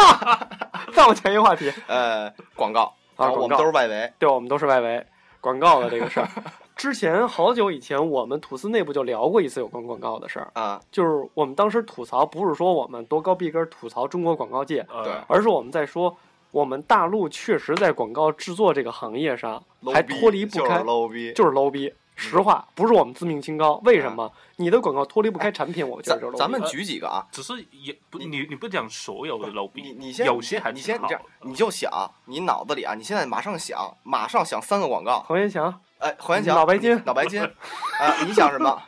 [0.93, 1.71] 再往前一个话题。
[1.87, 5.05] 呃，广告啊我们都是外围，对，我们都是外围
[5.41, 6.27] 广告的这个事儿。
[6.75, 16.15] 之前好久以前，我们吐司内部就聊过一次有关广告的事儿，啊，就是我们当时吐槽，不是说我们多高逼格吐槽中国广告界，呃对而是我们在说。
[16.51, 19.61] 我们大陆确实在广告制作这个行业上
[19.93, 21.93] 还脱离不就是开，low 逼，就是 low 逼。
[22.15, 24.31] 实话，不是我们自命清高，为什么？
[24.55, 26.31] 你的广告脱离不开产品，我觉得。
[26.31, 31.91] 咱咱们举几个啊，只是也不你你不讲所有的 low 逼，你你先有些还你先你这样你就想，
[32.23, 38.81] 你脑子里啊，你现在马上想，马上想三个广告，黄元祥，哎，黄元祥脑白金脑白金，啊，你想什么？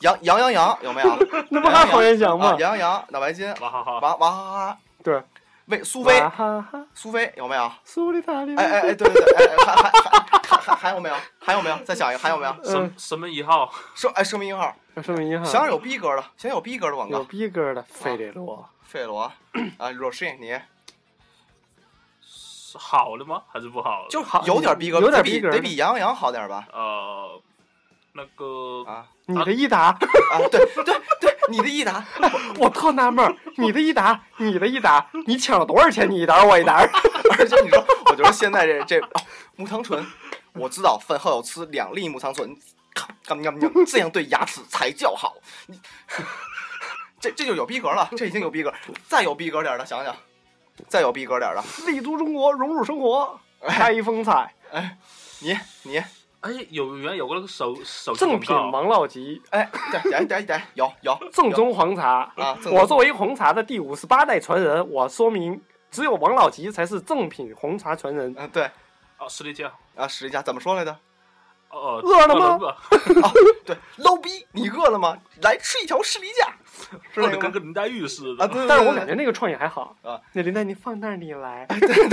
[0.00, 1.16] 杨杨洋洋有没有？
[1.50, 2.56] 那不还是黄元祥吗啊，？
[2.58, 5.22] 杨洋洋、脑白金、娃哈哈，娃娃哈哈，对，
[5.66, 6.28] 魏苏菲，哈
[6.60, 7.70] 哈，苏菲有没有？
[7.84, 11.14] 苏里塔里，哎哎哎，对对对，哎哎还还还还还还有没有？
[11.40, 11.76] 还有没有？
[11.84, 12.54] 再想一个，还有没有？
[12.64, 19.32] 生生命一号，生哎生命一号，声明一号，想想有逼格的，想想有逼格的广告有告，逼格的费列罗，费罗啊
[19.78, 20.60] ，Rosin 你是
[22.78, 23.42] 好的吗？
[23.52, 24.08] 还是不好的？
[24.10, 26.66] 就好有点逼格，有点逼格得比杨洋好点吧？
[26.72, 27.40] 呃，
[28.12, 30.84] 那个啊你的益达，啊，对对
[31.20, 32.04] 对，你的益达，
[32.58, 36.08] 我特纳闷儿，你的益达，你的益达，你抢了多少钱？
[36.10, 36.78] 你一沓我一沓，
[37.38, 39.22] 而且你说，我觉得现在这这、啊、
[39.56, 40.06] 木糖醇，
[40.52, 42.56] 我知道饭后要吃两粒木糖醇，
[43.24, 45.34] 干干干，这样对牙齿才叫好。
[45.66, 45.80] 你
[47.18, 48.72] 这这就有逼格了，这已经有逼格，
[49.08, 50.14] 再有逼格点儿的，想想，
[50.88, 54.54] 再有逼格点儿的，立足中国，融入生活，开风采。
[54.72, 54.96] 哎，
[55.40, 56.02] 你你。
[56.40, 61.18] 哎，有原来有个那个手手机正品王老吉，哎，对，对对对，有有。
[61.32, 62.30] 正宗黄茶。
[62.36, 65.58] 啊，正宗我作为红茶的第五十八代传人，我说明
[65.90, 68.34] 只有王老吉才是正品红茶传人。
[68.36, 68.64] 嗯、对。
[69.16, 70.94] 啊，实力架，啊，实力加怎么说来着？
[71.74, 72.76] 呃，饿了吗吧？
[73.66, 75.18] 对，捞逼，你饿了吗？
[75.42, 76.54] 来吃一条士力架，
[77.12, 77.28] 是那个吗？
[77.28, 80.20] 饿的跟个林黛玉似的啊，对，但是我感觉那个创意还好啊。
[80.32, 81.66] 那林黛玉放那里来，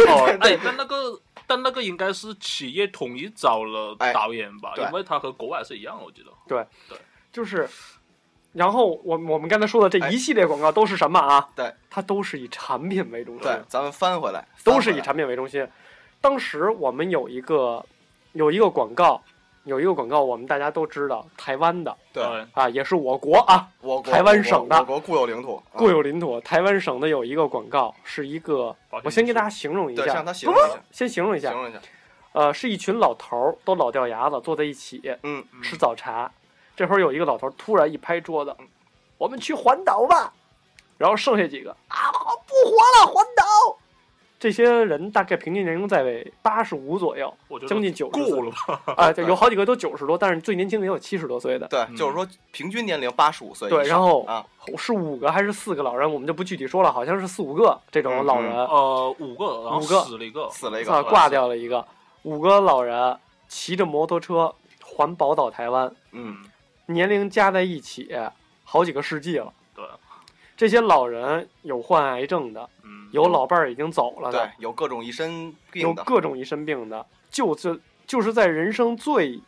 [0.08, 6.32] 哦，哎，但那个但那个应该是企业统一找了哎导演吧，对因为他和国外是一样的，我记得。
[6.48, 6.98] 对对
[7.32, 7.70] 就是，
[8.54, 11.48] 然后我我们刚才说的这一系列广告都是什么啊？
[11.56, 15.68] 对，它都是以产品为中心，对，咱们翻回来，都是以产品为中心。
[16.20, 17.84] 当时我们有一个
[18.34, 19.24] 有一个广告，
[19.64, 21.96] 有一个广告，我们大家都知道，台湾的。
[22.12, 22.24] 对。
[22.54, 24.78] 啊，也是我国啊我国台湾省的。
[24.80, 30.06] 我国固有领土，啊固有领土，台湾省的有一个广告，是一个我先给大家形容一，下。
[30.08, 31.80] 向，他形容一下，先形容一下，形容一下，
[32.34, 36.32] 呃，是一群老头儿都老掉牙了坐在一起嗯，吃早茶，
[36.76, 38.56] 这会儿有一个老头儿突然一拍桌子，
[39.18, 40.34] 我们去环岛吧，
[40.98, 43.78] 然后剩下几个啊不活了，环岛。
[44.42, 48.32] 这些人大概平均年龄在为八十五左右，我觉得将近90岁。
[48.32, 48.82] 够了吧？
[48.98, 51.68] 啊，对有好几个都九十多，但是最年轻的也有七十多岁的。
[51.68, 51.96] 对，嗯。
[51.96, 54.44] 就是说平均年龄八十五岁对，然后啊，
[54.80, 60.02] 是五个还是四个老人，我们就不具体说了，好像是四五个这种老人，呃，五个，五个。
[60.02, 61.86] 死了一个，死了一个啊，挂掉了一个，
[62.24, 63.16] 五个老人
[63.48, 64.52] 骑着摩托车
[64.84, 66.38] 环宝岛台湾，嗯，
[66.88, 68.10] 年龄加在一起
[68.64, 69.54] 好几个世纪了。
[70.62, 79.42] 对，这些老人有患癌症的，嗯，有老伴儿已经走了对的，，有各种一身有病的，各种一身病的，就是就是在人生最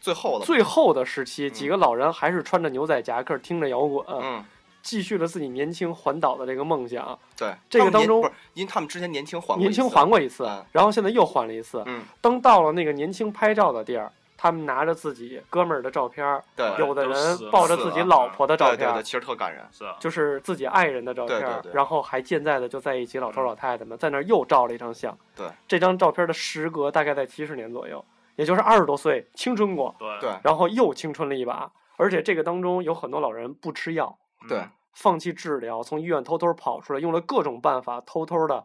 [0.00, 1.52] 最后的，最后的时期，嗯。
[1.52, 4.44] 几个老人还是穿着牛仔夹克，听着摇滚，嗯，
[4.82, 7.18] 继续了自己年轻环岛的这个梦想。
[7.36, 11.82] 对，这个当中不是，因为他们之前年轻环年轻环过一次嗯，然后现在又环了一次。
[11.86, 14.10] 嗯，当到了那个年轻拍照的地儿，
[14.44, 17.16] 他们拿着自己哥们儿的照片儿，对，有的人
[17.50, 21.72] 抱着自己老婆的照片儿对对对，，其实特感人，是啊，就是自己爱人的照片儿，对对对。
[21.72, 25.16] 然后还健在的就在一起，老头老太太们在那儿又照了一张相。
[25.34, 28.04] 对，这张照片的时隔大概在七十年左右，
[28.36, 30.20] 也就是二十多岁，青春过，对。
[30.20, 30.30] 对。
[30.42, 31.72] 然后又青春了一把。
[31.96, 34.58] 而且这个当中有很多老人不吃药，对。
[34.58, 38.64] 嗯放弃治疗，从医院偷偷跑出来，用了各种办法偷偷的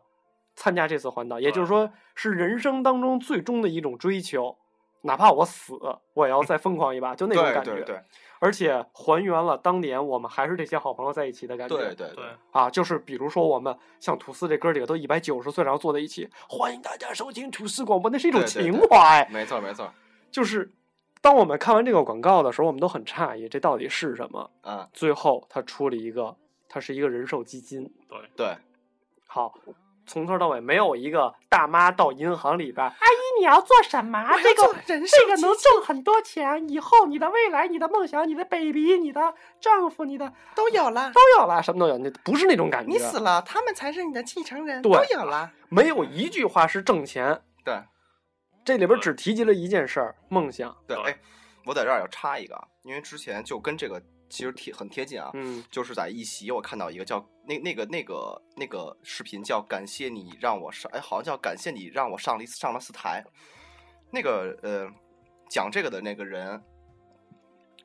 [0.56, 4.56] 参加这次环岛，也就是说是人生当中最终的一种追求。
[5.02, 5.74] 哪怕我死，
[6.14, 7.72] 我也要再疯狂一把，就那种感觉。
[7.74, 8.02] 对对对
[8.42, 11.76] 而且还原了当年我们还是这些好朋友在一起的感觉。
[11.76, 19.28] 对对对，啊，就是比如说我们像吐司这哥几个都一百九十岁，然后坐在一起，欢迎大家收听吐司广播，那是一种对对对情怀。
[19.30, 19.92] 没错没错，
[20.32, 20.72] 就是
[21.20, 24.50] 当我们看完这个广告的时候，我们都很诧异，这到底是什么？
[24.64, 26.34] 嗯，最后他出了一个，
[26.70, 27.84] 它是一个人寿基金。
[28.08, 28.58] 对，对，
[29.28, 29.54] 好，
[30.10, 34.26] 从头到尾没有一个大妈到银行里边，阿姨你要做什么？
[34.42, 42.92] 这个这个能挣很多钱，以后你的未来、你的梦想、你的 baby、你的丈夫、你的都有了，都有了，什么都有，你不是那种感觉。
[42.92, 47.80] 你死了，他们才是你的继承人，都有了，没有一句话是挣钱，对
[48.66, 50.76] 这里边只提及了一件事儿：梦想。
[50.88, 51.20] 对，对哎，
[51.66, 63.24] 我在这儿要插一个啊，因为之前就跟这个其实贴很贴近啊，嗯就是在一席我看到一个叫那那个那个那个视频叫感谢你让我上，哎，好像叫感谢你让我上了一次上了四台，
[64.12, 64.90] 那个呃
[65.50, 66.62] 讲这个的那个人。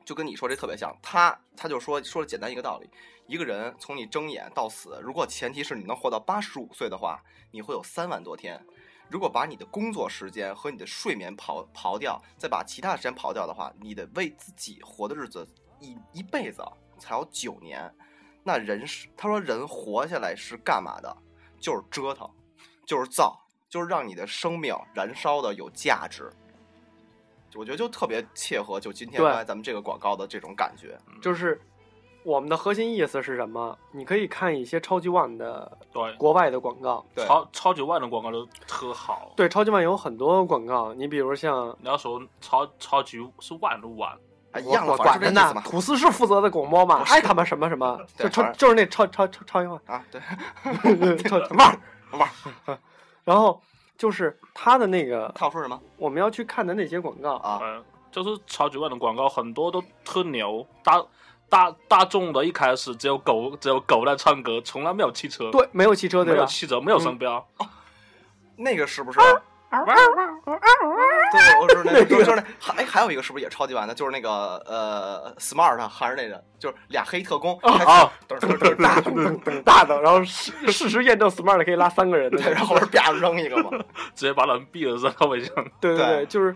[0.05, 2.87] 就跟你说这特别像，他他就说说了简单一个道理，
[3.25, 8.63] 一个人从你睁眼到死，如果前提是你能活到八十五岁的话，你会有三万多天。
[9.09, 15.43] 如果把你的工作时间和你的睡眠刨刨掉，再把其他时间刨掉的话，你的为自己活的日子
[15.79, 16.63] 一一辈子
[16.97, 17.93] 才有九年。
[18.43, 21.17] 那人是他说人活下来是干嘛的？
[21.59, 22.29] 就是折腾，
[22.85, 23.35] 就是造，
[23.67, 26.31] 就是让你的生命燃烧的有价值。
[27.55, 30.97] 我觉得就特别切合就今天对刚才咱们这个广告的这种感觉。
[31.21, 31.59] 就是
[32.23, 33.77] 我们的核心意思是什么？
[33.91, 39.31] 你可以看一些超级万的对，国外的广告，对超超级万的广告都特好。
[39.37, 44.17] 对，超级万有很多广告，你比如像你要说超超级是万的万，啊，
[44.59, 45.53] 一样的，管着呢。
[45.63, 50.21] 吐司是负责的广播嘛，爱他们什么什么，就超就是那超超超超级碗，啊，对，
[51.23, 51.79] 超碗儿。
[52.11, 52.29] 碗
[52.65, 52.77] 儿，
[53.25, 53.61] 然后
[53.97, 55.79] 就是他的那个他要说什么？
[55.97, 57.59] 我们要去看的那些广告，啊？
[57.61, 61.03] 嗯，就是超级万的广告很多都特牛，大
[61.49, 66.41] 大大众的一开始只有狗只有狗在唱歌，从来没有汽车，对，没有汽车没对吧？
[66.41, 67.45] 有汽车，没有商标，
[68.55, 69.19] 那个是不是？
[69.83, 73.93] 对，我是那个，就是那还哎，还有一个是不是也超级完的？
[73.93, 83.69] 就是那个呃，smart 还是那个，就是俩黑特工，啊还啊嘚嘚嘚大噔噔噔大的，然后事事实验证 smart 可以拉三个人的，对，然后是啪扔一个嘛，
[84.15, 85.53] 直接把人毙了，在后备箱。
[85.81, 86.55] 对对对对，就是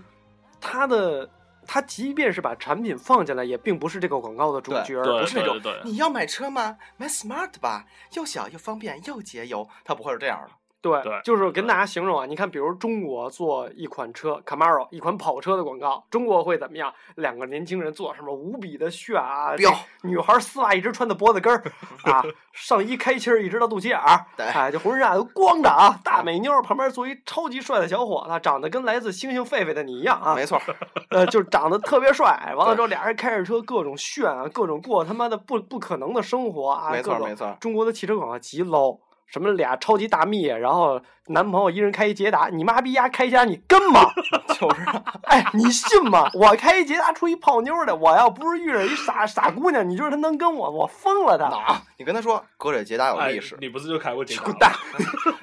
[0.62, 1.30] 他的，
[1.66, 6.78] 他即便是把产品放进来，也并不是这个广告的主对角，对不是那种对对你要买车吗？
[6.98, 10.52] 买 smart 吧，又小又方便又节油，它不会是这样的。
[10.82, 16.94] 对，对就是跟大家形容啊，你看，比如中国做一款车 Camaro 一款跑车的广告，中国会怎么样？
[17.16, 19.74] 两个年轻人做什么无比的炫啊，彪
[20.04, 21.62] 女孩丝袜一直穿到脖子根儿
[22.10, 22.24] 啊，
[22.54, 30.62] 上衣开襟儿一直到肚脐眼儿，对哎，这浑身上下都光着啊，大美妞儿旁边坐一超级帅的小伙子，长得跟来自星星狒狒的你一样啊，没错，
[31.10, 32.26] 呃，就是长得特别帅，
[32.56, 39.00] 完了之后俩人开着车各种炫啊，各种过他妈的不不可能的生活啊，没错没错中国的汽车广告极 low，
[39.32, 44.10] 什么俩超级大蜜，然后男朋友一人开一捷达，你妈逼丫开家你跟吗？
[44.60, 46.30] 就是啊 哎，你信吗？
[46.34, 50.72] 我开一捷达出一泡妞的，我要不是遇着一傻傻姑娘，你觉得她能跟我？
[50.72, 51.48] 我疯了她！
[51.50, 51.82] 哪？
[51.98, 54.44] 你跟她说哥这捷达有哎历史，你不是就开过捷达？
[54.44, 54.72] 滚蛋！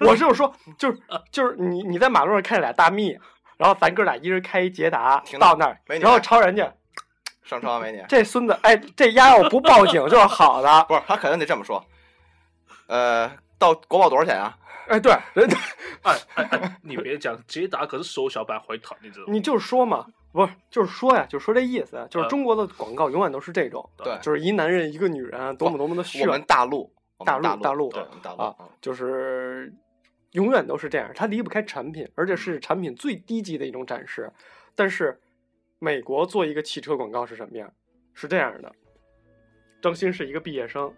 [0.00, 0.98] 我就是说，就是
[1.30, 3.16] 就是你你在马路上看着俩大蜜，
[3.56, 6.72] 然后咱哥俩一人开一捷达停到到那儿，然后朝人家
[7.44, 8.04] 上车啊，美女。
[8.08, 10.84] 这孙子，哎，这丫要不报警就是好的。
[10.88, 11.84] 不是，他肯定得这么说。
[12.88, 14.56] 呃，到国宝多少钱啊？
[14.88, 15.58] 哎，对，人家
[16.02, 19.32] 哎哎哎，你别讲，捷达可是缩小版回腾，你知道吗？
[19.32, 29.74] 你就是说嘛，不是，就是说呀，就说这意思，就是嗯中国的广告永远都是这种，对就是一男人一个女人，多么多么的我炫，们大陆，我们大陆大大陆对，大陆啊嗯就是
[30.32, 34.32] 永远都是这样，它离不开产品，而且是产品最低级的一种展示。
[34.76, 35.18] 但是
[35.80, 37.68] 美国做一个汽车广告是什么样？
[38.14, 38.72] 是这样的，
[39.82, 40.94] 张鑫是一个毕业生，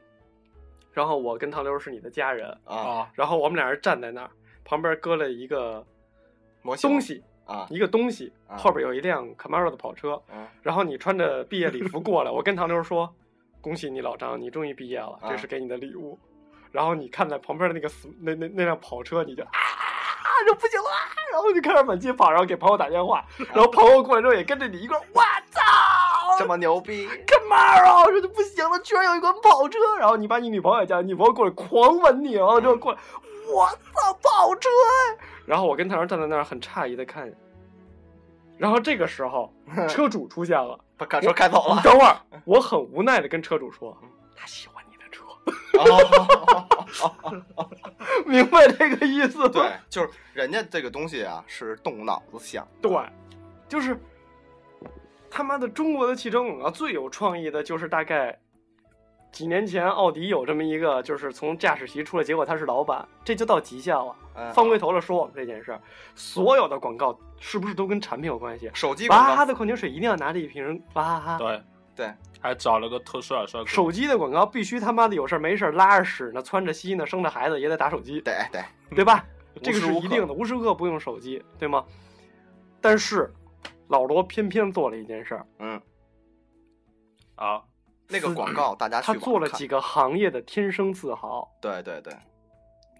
[0.98, 4.30] 然后我跟唐刘是你的家人，啊，啊，然后我们俩人站在那儿，
[4.64, 5.86] 旁边搁了一个
[6.82, 8.56] 东西，啊，一个东西，啊。
[8.56, 13.14] 后边有一辆 Camaro 的跑车，嗯然后你穿着毕业礼服过来，我跟唐刘说
[13.62, 15.30] ：“恭喜你老张，你终于毕业了，啊。
[15.30, 16.18] 这是给你的礼物。
[16.72, 17.88] 然后你看在旁边的那个
[18.20, 19.54] 那那那辆跑车，你就啊，
[20.48, 20.98] 就不行了啊，
[21.30, 23.24] 然后就开始满街跑，然后给朋友打电话，
[23.54, 25.22] 然后朋友过来之后也跟着你一块儿，我
[25.52, 25.57] 操，
[26.38, 32.98] 这么牛逼，Camaro，这就不行了，居然有一款跑车，然后你把你女朋友也叫来，女朋友过来狂吻你，然后之后过来，
[33.52, 35.18] 我操，跑车哎！
[35.46, 37.32] 然后我跟唐刘站在那儿很诧异的看，
[38.56, 39.52] 然后这个时候
[39.88, 40.78] 车主出现了。
[40.96, 41.80] 把卡车开走了。
[41.84, 43.96] 等会儿，我很无奈的跟车主说，
[44.34, 45.24] 他喜欢你的车，
[45.78, 47.44] 哦
[48.26, 49.48] 明白这个意思吗？
[49.48, 52.66] 对，就是人家这个东西啊，是动脑子想。
[52.82, 52.90] 对，
[53.68, 53.96] 就是
[55.30, 58.38] 他妈的中国的汽车广告最有创意的，就是大概
[59.30, 64.14] 几年前奥迪有这么一个，就是从驾驶席出来，结果他是老板，这就到极限了。
[64.34, 65.80] 嗯，翻回头了说我们这件事儿，
[66.14, 68.70] 所有的广告是不是都跟产品有关系？
[68.72, 71.38] 手机广告娃哈哈的矿泉水一定要拿着一瓶娃哈哈。
[71.38, 71.62] 对
[71.94, 78.62] 对，还找了个特帅的帅哥，手机的广告必须他妈的有事儿没事儿拉着屎呢，穿着稀呢，生着孩子也得打手机，对对，
[78.94, 79.24] 对吧？
[79.60, 81.84] 这个是一定的，无时无刻不用手机，对吗？
[82.80, 83.28] 但是
[83.88, 85.80] 老罗偏偏做了一件事儿，嗯，
[87.36, 87.62] 啊，
[88.08, 92.14] 那个广告大家他去看做了几个行业的天生自豪、对对对，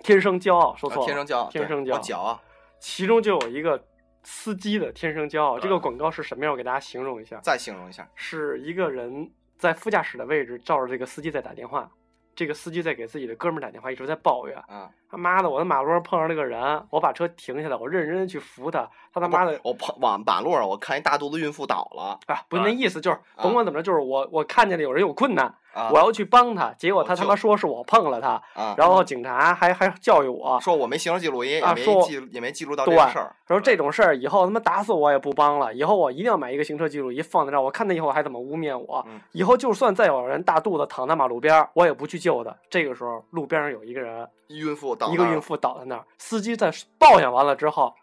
[0.03, 2.41] 天生骄傲，说啊错了，天生骄傲，天生骄傲骄傲，
[2.81, 3.85] 其中就有一个
[4.23, 5.59] 司机的天生骄傲。
[5.59, 6.53] 这个广告是什么样？
[6.53, 11.91] 我给大家形容一下，再形容一下，是一个人在副驾驶的位置，照着这个司机在打电话。
[12.39, 39.21] 这个司机在给自己的哥们儿打电话，一直在抱怨啊，他妈的，我在马路上碰上那个人，我把车停下来，我认真的去扶他，他他妈的我碰往马路上，我看一大肚子孕妇倒了啊，不是那啊意思，就是甭管怎么着，就是我我看见了有人有困难，啊，我要去帮他，结果他他妈说是我碰了他，啊，然后警察还还教育我，说我没行车记录仪，也没记也没记录到这事儿，说这种事儿以后他妈打死我也不帮了，以后我一定要买一个行车记录仪放在这儿，我看他以后还怎么污蔑我，嗯。
[39.33, 42.57] 以后就算再有人大肚子躺在马路边儿，我也不去救他。
[42.71, 47.95] 这个时候路边上有一个人，孕妇一个孕妇倒在那儿，司机在抱怨完了之后，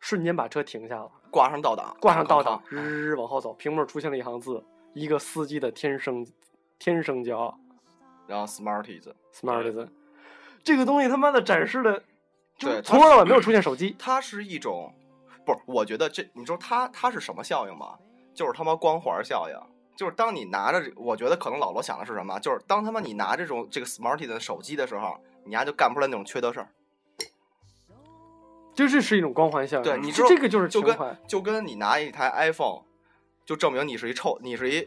[0.00, 6.26] 瞬间把车停下了，挂上倒档，挂上倒档，康康康日往后走，屏幕上出现了一行字：一个司机的天生
[6.84, 7.58] 天生骄傲
[8.26, 9.88] 然后 Smarties，，Smartism。
[10.62, 12.02] 这个东西他妈的展示的，
[12.58, 13.96] 就对从头到尾没有出现手机。
[13.98, 14.92] 它是一种，
[15.46, 15.60] 不是？
[15.64, 17.96] 我觉得这，你知道它它是什么效应吗？
[18.34, 19.56] 就是他妈光环效应。
[19.96, 22.38] 就是当你拿着这，我觉得可能老罗想的是什么？
[22.38, 26.68] 就是当他妈你拿这种这个 Smarty 的手机的时候，你丫就干不出来那种缺德事儿。
[28.74, 29.84] 就这是一种光环效应。
[29.84, 30.94] 对，你知道这这个就是就跟。
[31.26, 32.82] 就跟你拿一台 iPhone，
[33.46, 34.86] 就证明你是一臭，你是一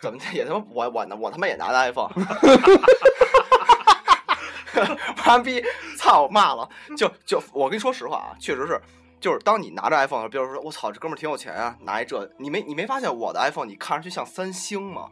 [0.00, 2.10] 怎么也他妈我我我他妈也拿的 iPhone，
[5.26, 5.62] 完逼
[5.98, 8.80] 操我骂了，就就我跟你说实话啊，确实是。
[9.18, 15.08] 就是当你拿着 iPhone，比如说我操，这哥们儿挺有钱啊，拿一这，你没你没发现我的 iPhone 你看上去像三星吗？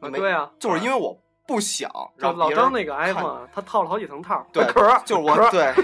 [0.00, 5.74] 啊没对啊，就是因为我不想让老张那个 iPhone，啊，它套了好几层套，对壳儿就是我对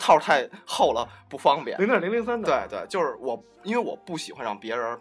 [0.00, 4.98] 套太厚了不方便，零点零零三的，对对，就是我，因为我不喜欢让别人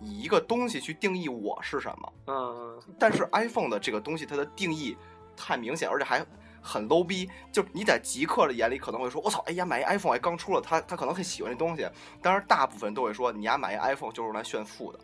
[0.00, 2.12] 以一个东西去定义我是什么。
[2.26, 4.96] 嗯，但是 iPhone 的这个东西，它的定义
[5.36, 6.24] 太明显，而且还
[6.60, 11.88] 很 low 逼，就是你在极客的眼里可能会说，我操，哎呀，买一 iPhone 还刚出了，他他可能很喜欢这东西，
[12.20, 14.98] 当然大部分都会说，你丫买一 iPhone 就是用来炫富的，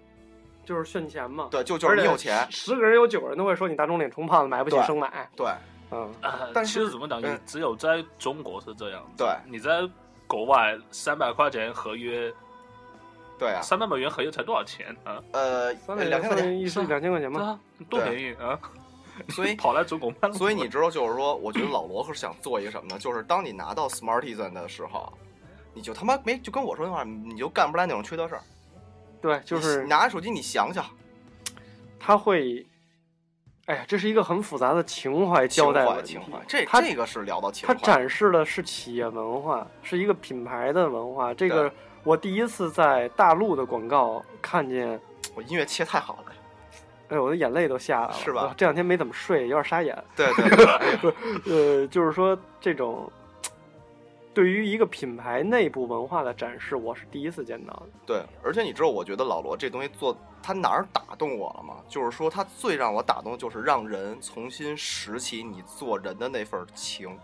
[0.65, 1.49] 就是炫钱嘛。
[1.51, 5.29] 对，就就是你有钱，十个人有九个人都会说你大众脸充胖子，买不起生买。
[5.37, 5.47] 对
[5.91, 9.25] 嗯，呃但是其实怎么讲，嗯也只有在中国是这样子。
[9.25, 9.89] 对你在
[10.27, 12.33] 国外三百块钱合约，
[13.39, 15.23] 对啊，三百美元合约才多少钱啊？
[15.33, 17.39] 呃，三百两千块钱，一是两千块钱吗？
[17.39, 17.59] 对啊，
[17.91, 18.59] 多便宜啊！
[19.29, 20.35] 所以 跑来中国卖了。
[20.35, 22.99] 所以你知道，就是说，我觉得老罗是想做一个什么呢？
[22.99, 25.13] 就是当你拿到 Smartisan 的时候，
[25.73, 28.43] 你就他妈没就跟我说那话，你就干不出来那种缺德事儿。
[29.21, 30.85] 对，就是你拿着手机，你想想，
[31.99, 32.65] 他会，
[33.67, 37.81] 哎呀，这是一个很复杂的情怀交代情怀问题情怀，这他这个是聊到情它怀。
[37.81, 41.33] 展示的是企业文化，是一个品牌的文化。
[41.35, 41.73] 这个对
[42.05, 45.01] 我第一次在大陆的广告看见，
[45.35, 46.33] 我音乐切太好了，
[47.09, 48.13] 哎，我的眼泪都下来了。
[48.13, 49.97] 是吧这两天没怎么睡，有点沙眼。
[50.15, 50.49] 对对
[51.01, 53.11] 对，呃，就是说这种
[54.35, 57.87] 对于一个品牌内部文化的展示，我是第一次见到的。
[58.05, 61.77] 对，而且你知道，我觉得老罗这东西做，他哪儿打动我了吗？
[61.89, 67.19] 就是说，他最让我打动，就是让人重新拾起你做人的那份儿情。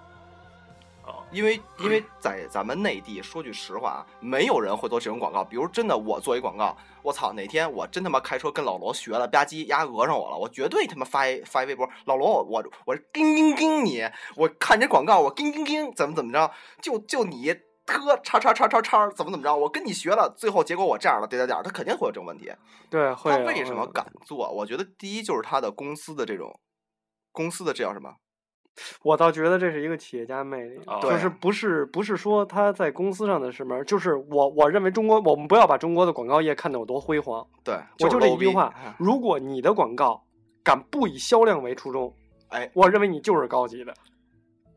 [1.05, 5.43] 哦，因为因为在咱们内地，说句实话啊，没有人会做这种广告。
[5.45, 14.03] 比如真的我做一广告，我操，哪天我真他妈开车跟老罗学了，吧唧丫讹上我了，我绝对他妈发一发一微博，老罗我我我叮叮叮你，
[14.37, 17.55] 我看这广告我叮叮叮，怎么怎么着，就就你。
[17.87, 19.53] 特叉叉叉叉叉怎么怎么着？
[19.57, 22.53] 我跟你学了，最后结果我这样了，点点点，他肯定会有这种问题。
[22.89, 24.49] 对，会他为什么嗯敢做？
[24.49, 26.61] 我觉得第一就是他的公司的这种，
[27.33, 28.15] 公司的这叫什么？
[29.03, 40.23] 我倒觉得这是一个企业家魅力，哦就是不是不是说他在公司上的什么，就是我我认为中国我们不要把中国的广告业看得有多辉煌，对，我就就是这一句话嗯，如果你的广告
[40.63, 42.15] 敢不以销量为初衷，
[42.49, 43.93] 哎，我认为你就是高级的。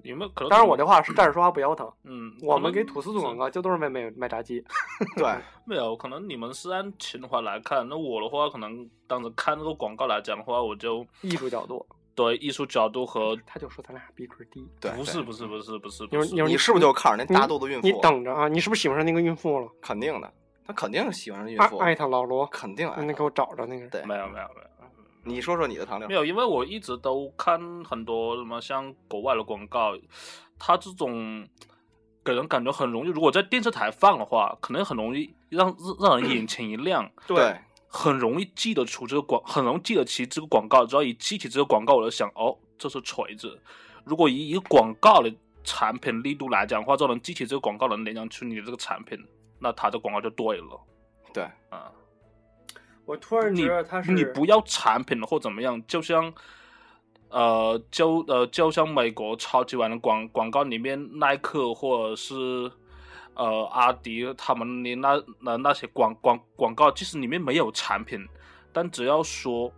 [0.05, 1.89] 你们可能当然，我这话是站着说话不腰疼。
[2.03, 4.61] 嗯，我们给吐司做广告就都是卖卖卖炸鸡。
[5.15, 5.25] 对，
[5.65, 11.85] 没有，可能你们是按情怀来看，那我的话，可能当着看这个广告来讲的话，我就艺术角度，
[12.15, 14.67] 对艺术角度和他就说咱俩逼格低。
[14.79, 17.87] 对，不是不是不是不是你是你说你是不是就看着那大肚子孕妇？
[17.87, 18.47] 你等着啊！
[18.47, 19.67] 你是不是喜欢上那个孕妇了？
[19.81, 20.31] 肯定的，
[20.65, 23.87] 他肯定是喜欢上孕妇，爱爱他老罗，肯定爱那给我找着那个。
[23.87, 24.67] 对，没有没有没有。
[25.25, 29.93] 你说说你的糖溜没，有，因为我一直都看很多什么像国外的广告，
[30.59, 31.47] 它这种
[32.25, 37.57] 给人感觉很容易，如果在电视台放的话，可能很容易让让人 眼前一亮，对，
[37.95, 40.83] 很容易记得出这个广，很容易记得起这个广告。
[40.83, 43.61] 只要一记起这个广告，我就想，哦，这是锤子。
[44.03, 45.31] 如果以一个广告的
[45.63, 49.15] 产品力度来讲的话，就能记起这个广告，能联想出你的这个产品，
[49.59, 50.81] 那它的广告就对了
[51.31, 51.91] 对，啊。
[53.05, 56.33] 我突然觉得他是你不要产品或怎么样，就像
[57.29, 62.71] 呃，就呃，就像美国超级碗的广广告里面，耐克或者是
[63.35, 68.27] 呃阿迪他们的那那那些广广广告，即使里面没有产品，
[68.71, 69.71] 但只要说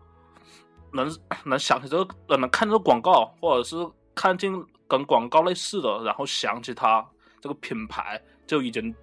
[0.91, 1.09] 能
[1.45, 3.75] 能想起这个，呃能看这个广告，或者是
[4.13, 4.51] 看见
[4.87, 7.05] 跟广告类似的，然后想起它
[7.41, 8.93] 这个品牌，就已经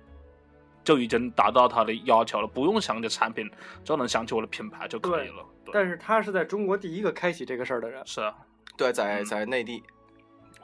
[0.84, 3.50] 就已经达到它的要求了，不用想起产品，
[3.84, 5.44] 只要能想起我的品牌就可以了。
[5.64, 8.04] 对，但是他是在中国第一个开启这个事儿的人。
[8.06, 8.34] 是啊，
[8.76, 9.82] 对，在嗯在内地，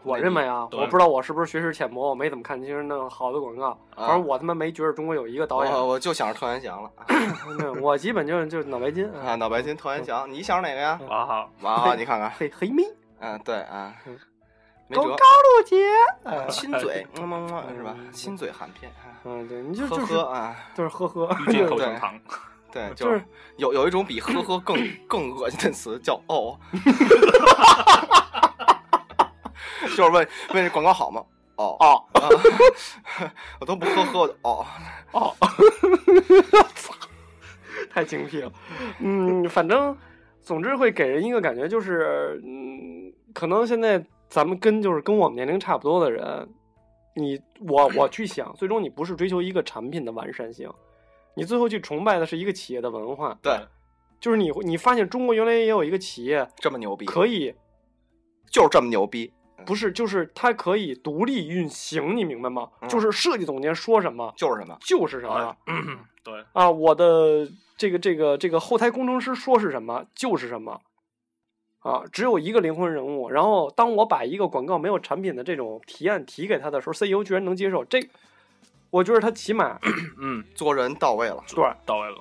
[0.04, 3.78] 我认为啊，我不知道我是不是学识浅薄，我没怎么看清那种好的广告。
[3.96, 5.72] 反正我他妈没觉得中国有一个导演。
[5.72, 6.90] 我我就想着特元祥了
[7.60, 10.98] 嗯我基本就就脑白金啊，脑白金特元祥，你想哪个呀？
[11.10, 12.84] 啊好，哇哈，你看看，黑黑咪，
[13.20, 13.92] 嗯，对啊
[14.90, 15.84] 高高，露洁。
[16.24, 17.94] 啊亲嘴， 么么么，是吧？
[17.98, 22.18] 嗯亲嘴含片，啊嗯，对，你就呵就是呵啊，就是呵呵，遇见口对香糖，
[22.72, 23.24] 对， 就是是
[23.56, 24.76] 有有一种比呵呵更
[25.06, 26.56] 更恶心的词叫哦，
[29.88, 30.12] 就是问
[30.54, 31.24] 问这广告好吗？
[31.56, 32.28] 哦哦啊，
[33.60, 34.64] 我都不呵呵的哦，
[35.12, 35.34] 哦，
[37.90, 38.52] 太精辟了。
[39.00, 39.96] 嗯，反正
[40.40, 46.48] 总之会给人一个感觉，就是嗯，可能现在咱们跟就是跟我们年龄差不多的人，
[47.16, 50.70] 你我我去想，最终你不是追求一个产品的完善性，
[51.34, 53.36] 你最后去崇拜的是一个企业的文化。
[53.42, 53.58] 对，
[54.20, 57.52] 就是你你发现中国原来也有一个企业这么牛逼，可以
[58.48, 59.32] 就是这么牛逼，
[59.66, 62.70] 不是，就是它可以独立运行，你明白吗？
[62.80, 65.56] 嗯就是设计总监说什么就是什么，就是什么。
[65.66, 70.80] 嗯，对，啊，我的这个这个这个后台工程师说是什么就是什么，
[71.80, 73.30] 啊，只有一个灵魂人物。
[73.30, 78.00] 然后当我把一个广告没有产品的这种提案提给他的时候，CEO 居然能接受，这
[78.90, 79.78] 我觉得他起码
[80.18, 81.42] 嗯，做人到位了。
[81.48, 82.16] 对到位了，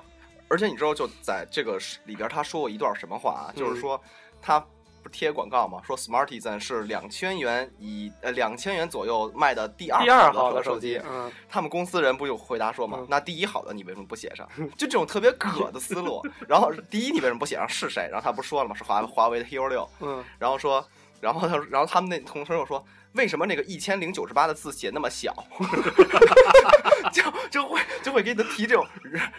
[0.50, 3.54] 而且你知道，就在这个里边，他说过一段什么话啊？
[3.56, 4.02] 就是嗯说，
[4.42, 4.66] 他
[5.10, 5.82] 贴广告嘛？
[5.86, 14.48] 说 Smartisan 是两千元以呃两千元左右卖的第二第二好好的手手机，嗯，他们公司人不就回答说嘛，嗯那第一好的你为什么不写上？
[14.78, 16.22] 就这种特别葛的思路。
[16.48, 18.08] 然后第一你为什么不写上是谁？
[18.12, 18.76] 然后他不是说了嘛？
[18.76, 19.88] 是华华为的 Hero 六。
[20.00, 20.86] 嗯，然后说，
[21.22, 25.34] 然后他，然后他们那同事又说，为什么那个一千零九十八的字写那么小？
[27.12, 28.86] 就就会就会给他提这种，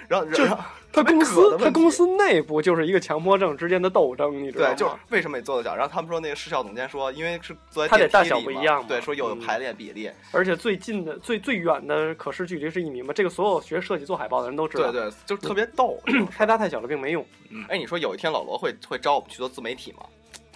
[0.08, 0.58] 然后然后
[0.90, 4.74] 他公司他公司内部就是一个强迫症之间的斗争，你知道吗？
[4.74, 5.76] 对，就是为什么你做的小？
[5.76, 14.90] 然后他们说那个市校总监说，因为是坐在它得大电梯里嘛小不一样嘛对，说有嗯排列比例，而且最近的最最远的可视距离是一米嘛，这个所有学设计做海报的人都知道。
[14.90, 16.00] 对对，就是特别逗。
[16.30, 17.24] 太大太小了并没用。
[17.68, 20.06] 哎，你说有一天老罗会会招我们去做自媒体吗？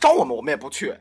[0.00, 0.92] 招我们我们也不去，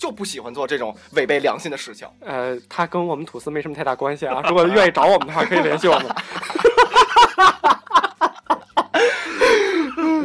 [0.00, 2.08] 就不喜欢做这种违背良心的事情。
[2.20, 4.40] 呃，他跟我们吐司没什么太大关系啊。
[4.48, 6.06] 如果愿意找我们的话，可以联系我们。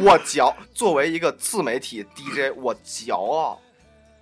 [0.02, 3.60] 我骄，作为一个自媒体 DJ，我骄傲。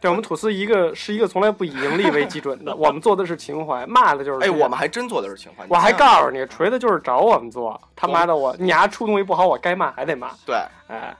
[0.00, 5.64] 对，我们吐司一个是一个从来不以盈利为基准的， 我们做的是情怀，骂的就是哎，我们还真做的是情怀。
[5.68, 10.56] 我还告诉你，锤子就是找我们做，他妈的我，你丫出东西不好，我该骂还得骂，对，
[10.88, 11.16] 哎，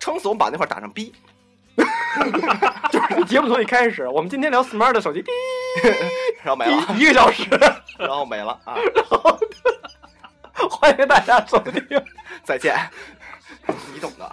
[0.00, 0.90] 撑死我们把那块儿打上
[2.14, 5.30] B， 节目从一开始，我们今天聊 smart 的手机，滴
[6.42, 7.48] 然后没了，一一个小时，
[7.98, 8.76] 然后没了啊！
[10.70, 11.82] 欢迎大家收听。
[12.44, 12.76] 再见，
[13.92, 14.30] 你懂的。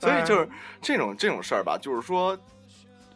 [0.00, 0.48] 所以就是
[0.80, 2.36] 这种这种事儿吧，就是说，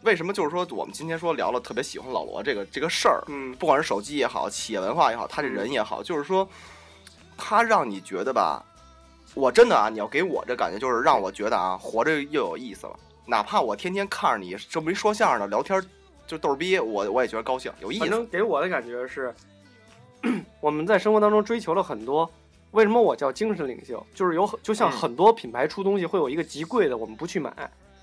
[0.03, 6.47] 为什么就是说我们今天说聊了特别喜欢老罗这个这个事儿，嗯不管是手机也好，企业文化也好，他这人也好，就是说，
[7.37, 8.63] 他让你觉得吧，
[9.33, 12.95] 我真的啊，你要给我这感觉，就是让我觉得啊，活着又有意思了。
[13.25, 15.81] 哪怕我天天看着你这么一说相声的聊天，
[16.27, 18.01] 就逗儿逼，我我也觉得高兴，有意思。
[18.01, 19.33] 反正给我的感觉是，
[20.61, 22.29] 我们在生活当中追求了很多。
[22.71, 24.05] 为什么我叫精神领袖？
[24.13, 27.53] 就是有很就像嗯很多品牌出东西会有一个极贵的，我们不去买。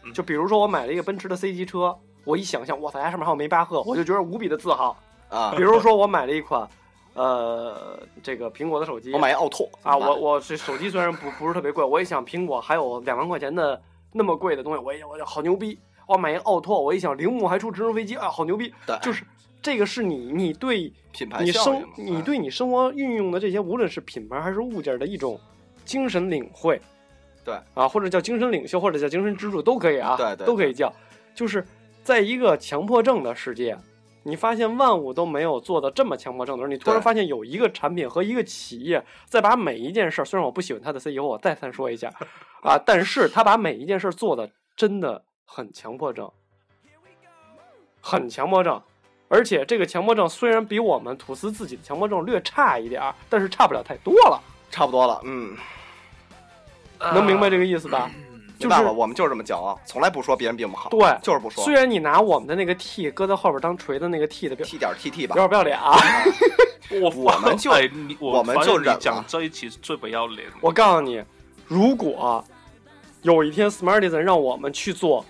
[0.04, 1.94] 嗯就比如说我买了一个奔驰的 C 级车，
[2.24, 4.96] 我一想象，哇塞，它上面还有梅巴赫，我就觉得无比的自豪。
[5.28, 6.68] 啊比，如说我买了一款，
[7.14, 13.80] 呃，这个苹果的手机，我买一奥拓啊，我我这手机虽然不不是特别贵，我一想苹果还有两万块钱的
[14.12, 15.78] 那么贵的东西，我也我就好牛逼。
[16.06, 18.74] 我买一个奥拓，我一想铃木还出直升飞机啊，好牛逼！
[18.86, 19.24] 对就是
[19.62, 25.40] 这个是你你对品牌你生你对你生活运用的这些，无论是品牌还是物件的一种
[25.84, 26.80] 精神领会，
[27.44, 30.92] 对啊，或者叫精神领袖，或者叫精神支柱都可以啊，对对都可以叫。
[31.34, 31.64] 就是
[32.02, 33.78] 在一个强迫症的世界，
[34.24, 42.12] 你发现万物都没有做的这么强迫症的时候，你突然发现有一个产品和一个企业在把每一件事儿，虽然我不喜欢他的 CEO，我再三说一下
[42.62, 46.30] 啊，但是他把每一件事儿做的真的很强迫症，
[48.00, 48.80] 很强迫症。
[49.28, 54.38] 而且这个强迫症虽然比我们吐司自己的强迫症略差一点儿，但是差不了太多了，
[54.70, 55.56] 差不多了，嗯，
[56.98, 58.10] 能明白这个意思吧？
[58.62, 65.96] 就是没办法，我们就是这么骄傲，从来不说别人比我们好，对就是不说虽，然你拿我们的那个 T 搁在后边当锤的那个 T 的标，T 点儿 TT 吧有，点不要脸啊！
[67.00, 70.54] 我我们就哎，我我们就忍讲这一期是最不要脸的。
[70.60, 71.22] 我告诉你，
[71.66, 72.44] 如果
[73.22, 75.24] 有一天 Smartisan 让我们去做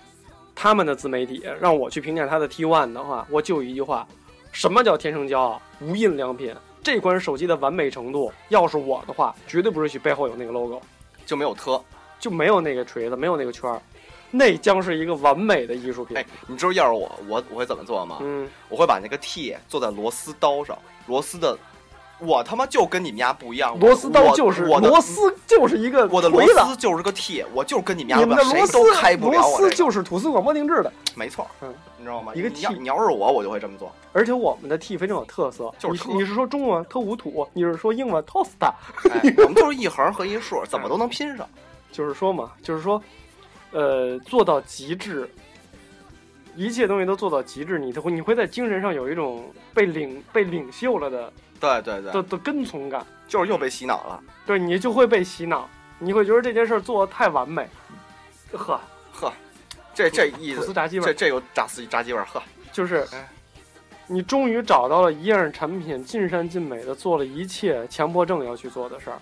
[0.55, 4.07] 他们的自媒体，让我去评价他的 T One 的话，我就一句话：
[4.51, 5.63] 什么叫天生骄傲？
[5.81, 6.55] 无印良品。
[6.83, 10.81] 这款手机的完美程度，要是我的话，绝对不允许背后有那个 logo，
[11.25, 11.81] 就没有特。
[12.23, 13.83] 就没有那个锤子，没有那个圈儿，
[14.31, 16.17] 那将是一个完美的艺术品。
[16.17, 18.19] 哎，你知道要是我，我我会怎么做吗？
[18.21, 21.59] 嗯，我会把那个 T 做在螺丝刀上，螺丝的，
[22.21, 32.33] 我他妈就跟你们家不一样，螺丝刀就是我的螺丝就是一个我的螺丝就是个 T，我就是跟你们家你们的谁螺丝都开不了螺丝我这个就是吐司广播定制的，没错，嗯，你知道吗？
[32.37, 33.93] 一个 T 你要是我，我就会这么做。
[34.13, 35.73] 而且我们的 T 非常有特色。
[35.77, 41.49] 就是你你是说中文特无土，你是说英文 toast，哎，我们就是一横和一竖，怎么都能拼上。
[41.93, 43.01] 就是说嘛，就是说，
[43.71, 45.31] 呃，做到极致，
[46.57, 54.21] 一切东西都做到极致，你都会你会在精神上有一种被领被领袖了的对对对，的的跟从感，就是又被洗脑了。
[54.45, 55.69] 对你就会被洗脑，
[56.01, 57.69] 你会觉得这件事儿做的太完美，
[58.53, 58.81] 呵，
[59.13, 59.33] 呵，
[59.95, 61.07] 这这意思，吐司炸鸡味儿。
[61.07, 63.29] 这这有炸丝炸鸡味儿，呵，就是哎。
[64.09, 69.19] 你终于找到了一样产品，尽善尽美的做了一切强迫症要去做的事儿。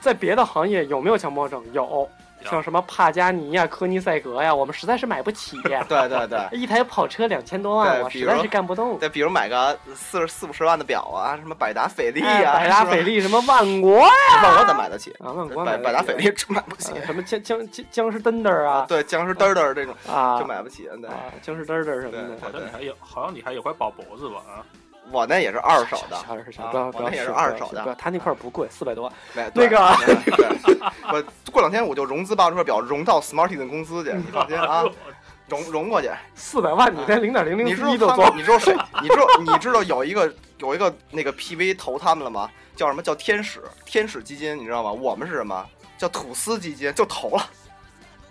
[0.00, 1.62] 在别的行业有没有强迫症？
[1.72, 2.08] 有，
[2.44, 5.60] 像什么帕加尼呀、科尼赛格呀，我们实在是买不起。
[5.86, 6.40] 对对对。
[6.52, 8.98] 一台跑车两千多万，实在是干不动。
[8.98, 16.92] 对，比如买个四十四五十万的表啊，什么百达翡丽呀、哎百达翡丽什么万国呀万国咱买得起，啊，万国百买百达翡丽买不起。
[16.94, 20.88] 呃什么僵僵僵僵尸登登啊，对，僵尸嘚儿嘚这种啊就买不起。
[21.00, 22.36] 对，啊，僵尸登登什么对的。
[22.40, 24.36] 好像你还有，好像你还有块宝脖子吧？
[24.48, 24.64] 啊，
[25.10, 30.78] 我那也是二手的，二手啊不要不要我那也是二手的他那块儿不贵，四百多那个对对
[31.12, 34.84] 我过两天我就融资把这块表融到 Smartisan 公司去， 你放心啊，
[35.48, 36.08] 融融过去。
[36.34, 38.34] 四百万，你连零点零零一都做知道？
[38.36, 38.76] 你知道谁？
[39.02, 42.48] 你知道你知道有一个有一个那个 PV 投他们了吗？
[42.76, 44.56] 叫什么叫天使天使基金？
[44.56, 44.90] 你知道吗？
[44.92, 45.66] 我们是什么？
[45.98, 47.46] 叫吐司基金，就投了。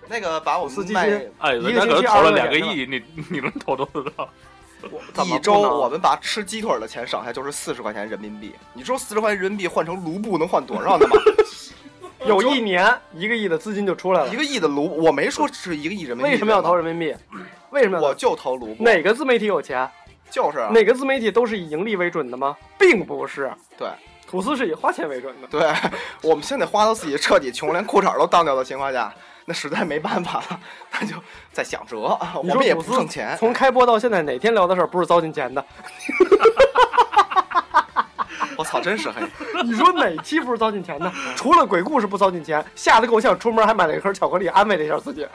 [0.07, 4.27] 那个把我们卖金哎，一个人家可星期20能投了两个亿，你你能投多少？
[5.25, 8.53] 一周，我们把吃鸡腿的钱省下就是四十块钱人民币。
[8.73, 11.17] 你知道四十块钱人民币换成卢布能换多少呢吗？
[12.25, 14.36] 有一年一个亿的资金就出来了一。
[14.36, 16.32] 个亿的卢，我没说是一个亿人民币。
[16.32, 16.75] 为什么要投？
[16.75, 17.15] 人民币？
[17.71, 18.03] 为什么要？
[18.03, 18.84] 我就投卢布。
[18.84, 19.89] 哪个自媒体有钱？
[20.30, 22.55] 就是啊哪个自媒体都是以盈利为准的吗？
[22.77, 23.88] 并不是，对
[24.27, 25.47] 吐司是以花钱为准的。
[25.47, 25.73] 对，
[26.21, 29.11] 我们现在花到自己彻底穷，连裤衩都当掉的情况下，
[29.50, 30.60] 那实在没办法了，
[30.91, 31.16] 那就
[31.52, 32.16] 再想辙。
[32.36, 35.66] 我们也不挣钱，从开播到现在，哪天聊的事儿不是糟践钱的？
[38.56, 39.24] 我操，真是黑。
[39.66, 41.12] 你说哪期不是糟践钱的？
[41.36, 45.28] 除了鬼故事不糟践钱，吓得够呛，出门还买了一盒巧克力，安慰了一下自己。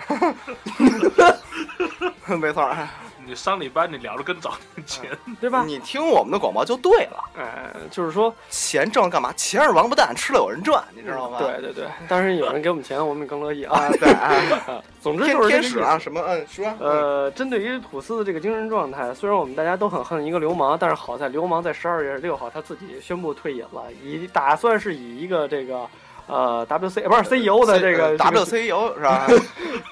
[2.39, 2.89] 没错儿，
[3.27, 5.11] 你上礼拜你聊的更早点钱，
[5.41, 5.65] 对吧？
[5.65, 7.25] 你听我们的广播就对了。
[7.37, 9.33] 哎，就是说，钱挣干嘛？
[9.35, 11.39] 钱是王八蛋，吃了有人赚，你知道吗？
[11.39, 13.79] 对对对，但是有人给我们钱，我们也更乐意啊。
[13.79, 14.33] 啊，对啊，
[14.69, 25.87] 啊总之就是天使啊，什么嗯说，呃，针对于吐司的这个精神状态，虽然我们大家都很恨一个流氓，但是好在流氓在十二月六号他自己宣布退隐了，以打算是以一个这个
[26.27, 29.27] 呃 WC 不是 CEO 的这个 WCEO 是吧？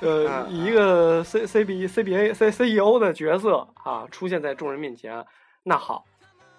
[0.01, 5.25] 呃一个 C C B C B A C CEO 的角色啊出现在众人面前，
[5.63, 6.05] 那好，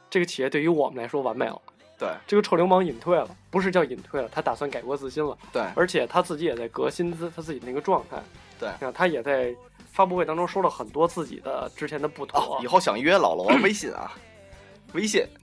[0.09, 1.61] 这个企业对于我们来说完美了。
[1.99, 8.21] 对这个臭流氓隐退了，不是叫隐退了，他打算改过自新了，对而且他自己也在革新自他自己那个状态。
[8.59, 9.55] 对啊，他也在
[9.91, 12.67] 发布会当中说了很多自己的之前的不妥哦，以。
[12.67, 14.11] 后想约老罗微信啊，
[14.93, 15.24] 微信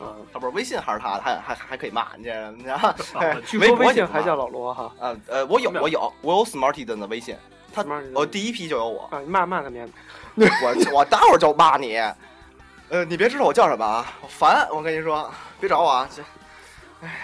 [0.00, 2.94] 啊不是微信还是他的，还还还可以骂你这，你知道吗？
[3.46, 4.92] 据说微信还叫老罗哈。
[4.98, 7.36] 啊呃，我有我有我有 Smartisan 的微信，
[7.72, 7.84] 他
[8.14, 9.92] 我第一批就有我，啊，你骂骂他面子。
[10.36, 11.96] 我我待会儿就骂你，
[12.88, 15.30] 呃，你别知道我叫什么啊，我烦，我跟你说，
[15.60, 16.08] 别找我啊，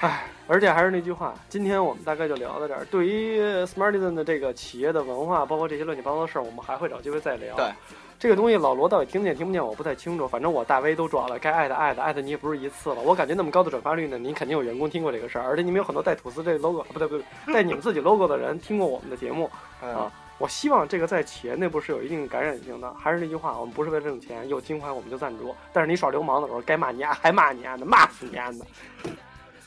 [0.00, 2.84] 哎而且还是那句话，今天我们大概就聊到这儿。
[2.84, 7.56] 对于 Smartisan 的这个企业的文化，包括这些乱七八糟的事儿，我们还会找机会再聊。
[7.56, 7.72] 对，
[8.18, 10.26] 这个东西老罗到底听不见听不见，我不太清楚。
[10.26, 12.96] 反正我大 V 都转了，该艾特艾特艾特你也不是一次了。
[13.02, 19.50] 我感觉那么高的转发率呢，你肯定有员工听过这个事儿，而且你们有很多带吐司这个 logo，啊不对不对，带你们自己 logo 的人听过我们的节目。
[19.82, 22.92] 嗯啊我希望这个在企业内部是有一定感染性的。
[22.92, 25.56] 还是那句话，我们不是为了挣钱，有情怀我们就赞助。
[25.72, 28.50] 但是你耍流氓的时候，该骂你啊，还骂你啊，那骂死你啊！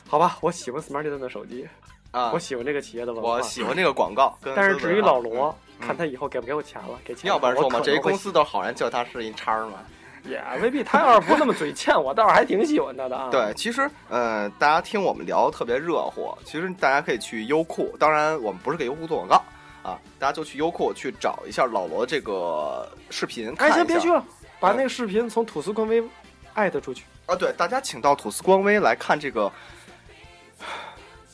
[0.06, 1.68] 好吧，我喜欢 Smartisan 的手机，
[2.12, 3.30] 啊我，喜欢这个企业的文化。
[3.30, 7.28] 我喜欢这个广告，但是至于老罗，嗯看他以后给不给我钱了，给钱。
[7.28, 9.78] 要不然说嘛，这些公司都是好人，就他是一叉儿嘛。
[10.22, 10.84] 也未必。
[10.84, 13.30] 他要是不那么嘴欠，我倒是还挺喜欢他的啊。
[13.32, 19.42] 对，其实呃，大家听我们聊特别热乎，其实大家可以去优酷，当然我们不是给优酷做广告
[19.82, 23.76] 啊，大家就去优酷去找一下老罗这个视频，看哎，一下。
[23.78, 24.22] 先别去了，
[24.60, 26.04] 把那个视频从吐司官微
[26.52, 27.04] 艾特出去。
[27.24, 27.34] 啊！
[27.34, 29.50] 对，大家请到吐司官微来看这个。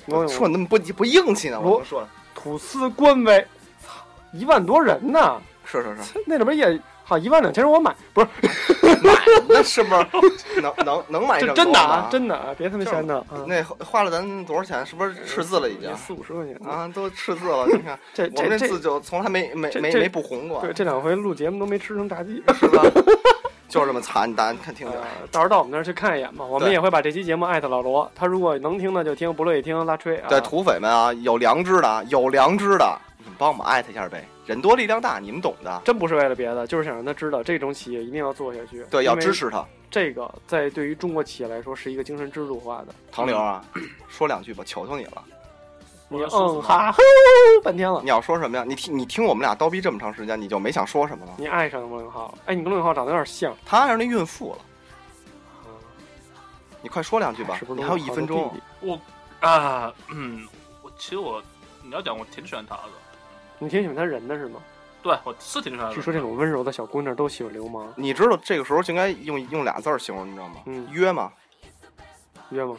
[0.05, 1.59] 我说你那么不不硬气呢？
[1.61, 3.47] 我我说吐司官微，操，
[4.32, 8.26] 一万多人呢，是是是， 那里边也好一万两千人我买，不是
[9.02, 9.14] 买
[9.48, 13.44] 那是不是能能能买这 真的，啊真的啊，别他妈就是闲的啊。
[13.46, 14.84] 那花了咱多少钱？
[14.84, 15.96] 是不是赤字了已经？
[15.96, 22.42] 四五十块钱啊，啊，都赤字了，你看这我们这这这字就从来没没这这没没不红过，对这两回录节目都没吃成炸鸡。
[22.54, 22.82] 是吧？
[23.68, 24.96] 就是这么惨，大家看听听。
[24.96, 26.44] 呃，到时候到我们那儿去看一眼吧。
[26.44, 30.26] 我们也会把这期节目艾特老罗，他如果能听的就听，不乐意听拉吹啊。
[30.28, 34.24] 对土匪们啊，有良知的，有良知的，你们帮我们艾特一下呗。
[34.46, 35.82] 人多力量大，你们懂的。
[35.84, 38.84] 真不是为了别的，就是想让他知道这种企业一定要做下去。
[38.88, 39.66] 对，要支持他。
[39.90, 42.94] 这个，在对于中国企业来说是一个精神支柱化的。
[43.10, 43.64] 唐刘啊，
[44.08, 45.24] 说两句吧，求求你了。
[46.08, 47.02] 你嗯哈呵
[47.64, 48.64] 半天了你，要说什么呀？
[48.64, 51.32] 你听你听我们俩叨逼这么长时间，你就没想说什么吗？
[51.36, 52.38] 你爱上罗永浩了？
[52.46, 54.58] 哎，你跟罗永浩长得有点像，他爱上那孕妇了，
[56.80, 57.74] 你快说两句吧是不。
[57.74, 58.96] 是你还有一分钟我。
[59.40, 60.46] 啊，嗯，
[60.82, 61.42] 我其实我
[61.82, 62.82] 你要讲，我挺喜欢他的，
[63.59, 64.61] 你挺喜欢他人的是吗？
[65.02, 65.92] 对我是挺喜欢。
[65.92, 70.57] 据说这种温柔的小姑娘都喜欢流氓，你知道这个时候就应该用用俩字儿形容，你知道吗？
[70.66, 71.30] 嗯约吗？
[72.50, 72.76] 约吗？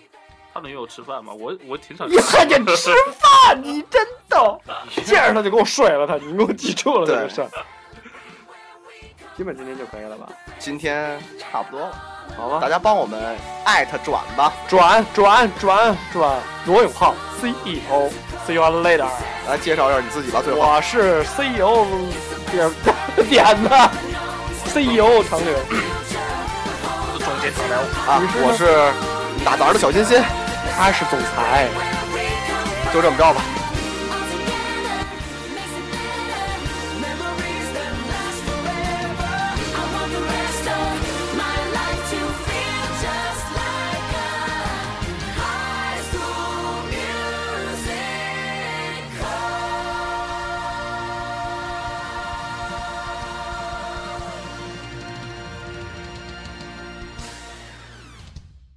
[0.54, 1.34] 他能约我吃饭吗？
[1.34, 4.60] 我我挺想你还得吃饭，你真逗！
[5.06, 7.50] 见着他就给我睡了他，你给我记住了这个事儿。
[9.38, 10.28] 基本今天就可以了吧？
[10.58, 11.96] 今天差不多了，
[12.36, 14.52] 好吧大，家帮我们艾特转吧。
[14.68, 19.06] 转转转转，罗永浩 CEO，See you later。
[19.48, 20.60] 来介绍一下你自己吧，最后。
[20.60, 21.86] 我是 CEO
[22.52, 22.70] 点
[23.30, 23.90] 点的
[24.74, 25.54] CEO 常刘。
[27.14, 27.80] 这中间别糖聊。
[28.12, 28.62] 啊，我是
[29.46, 30.22] 打杂的小心心，
[30.76, 31.68] 他是总裁。
[32.94, 33.42] 就这么着吧。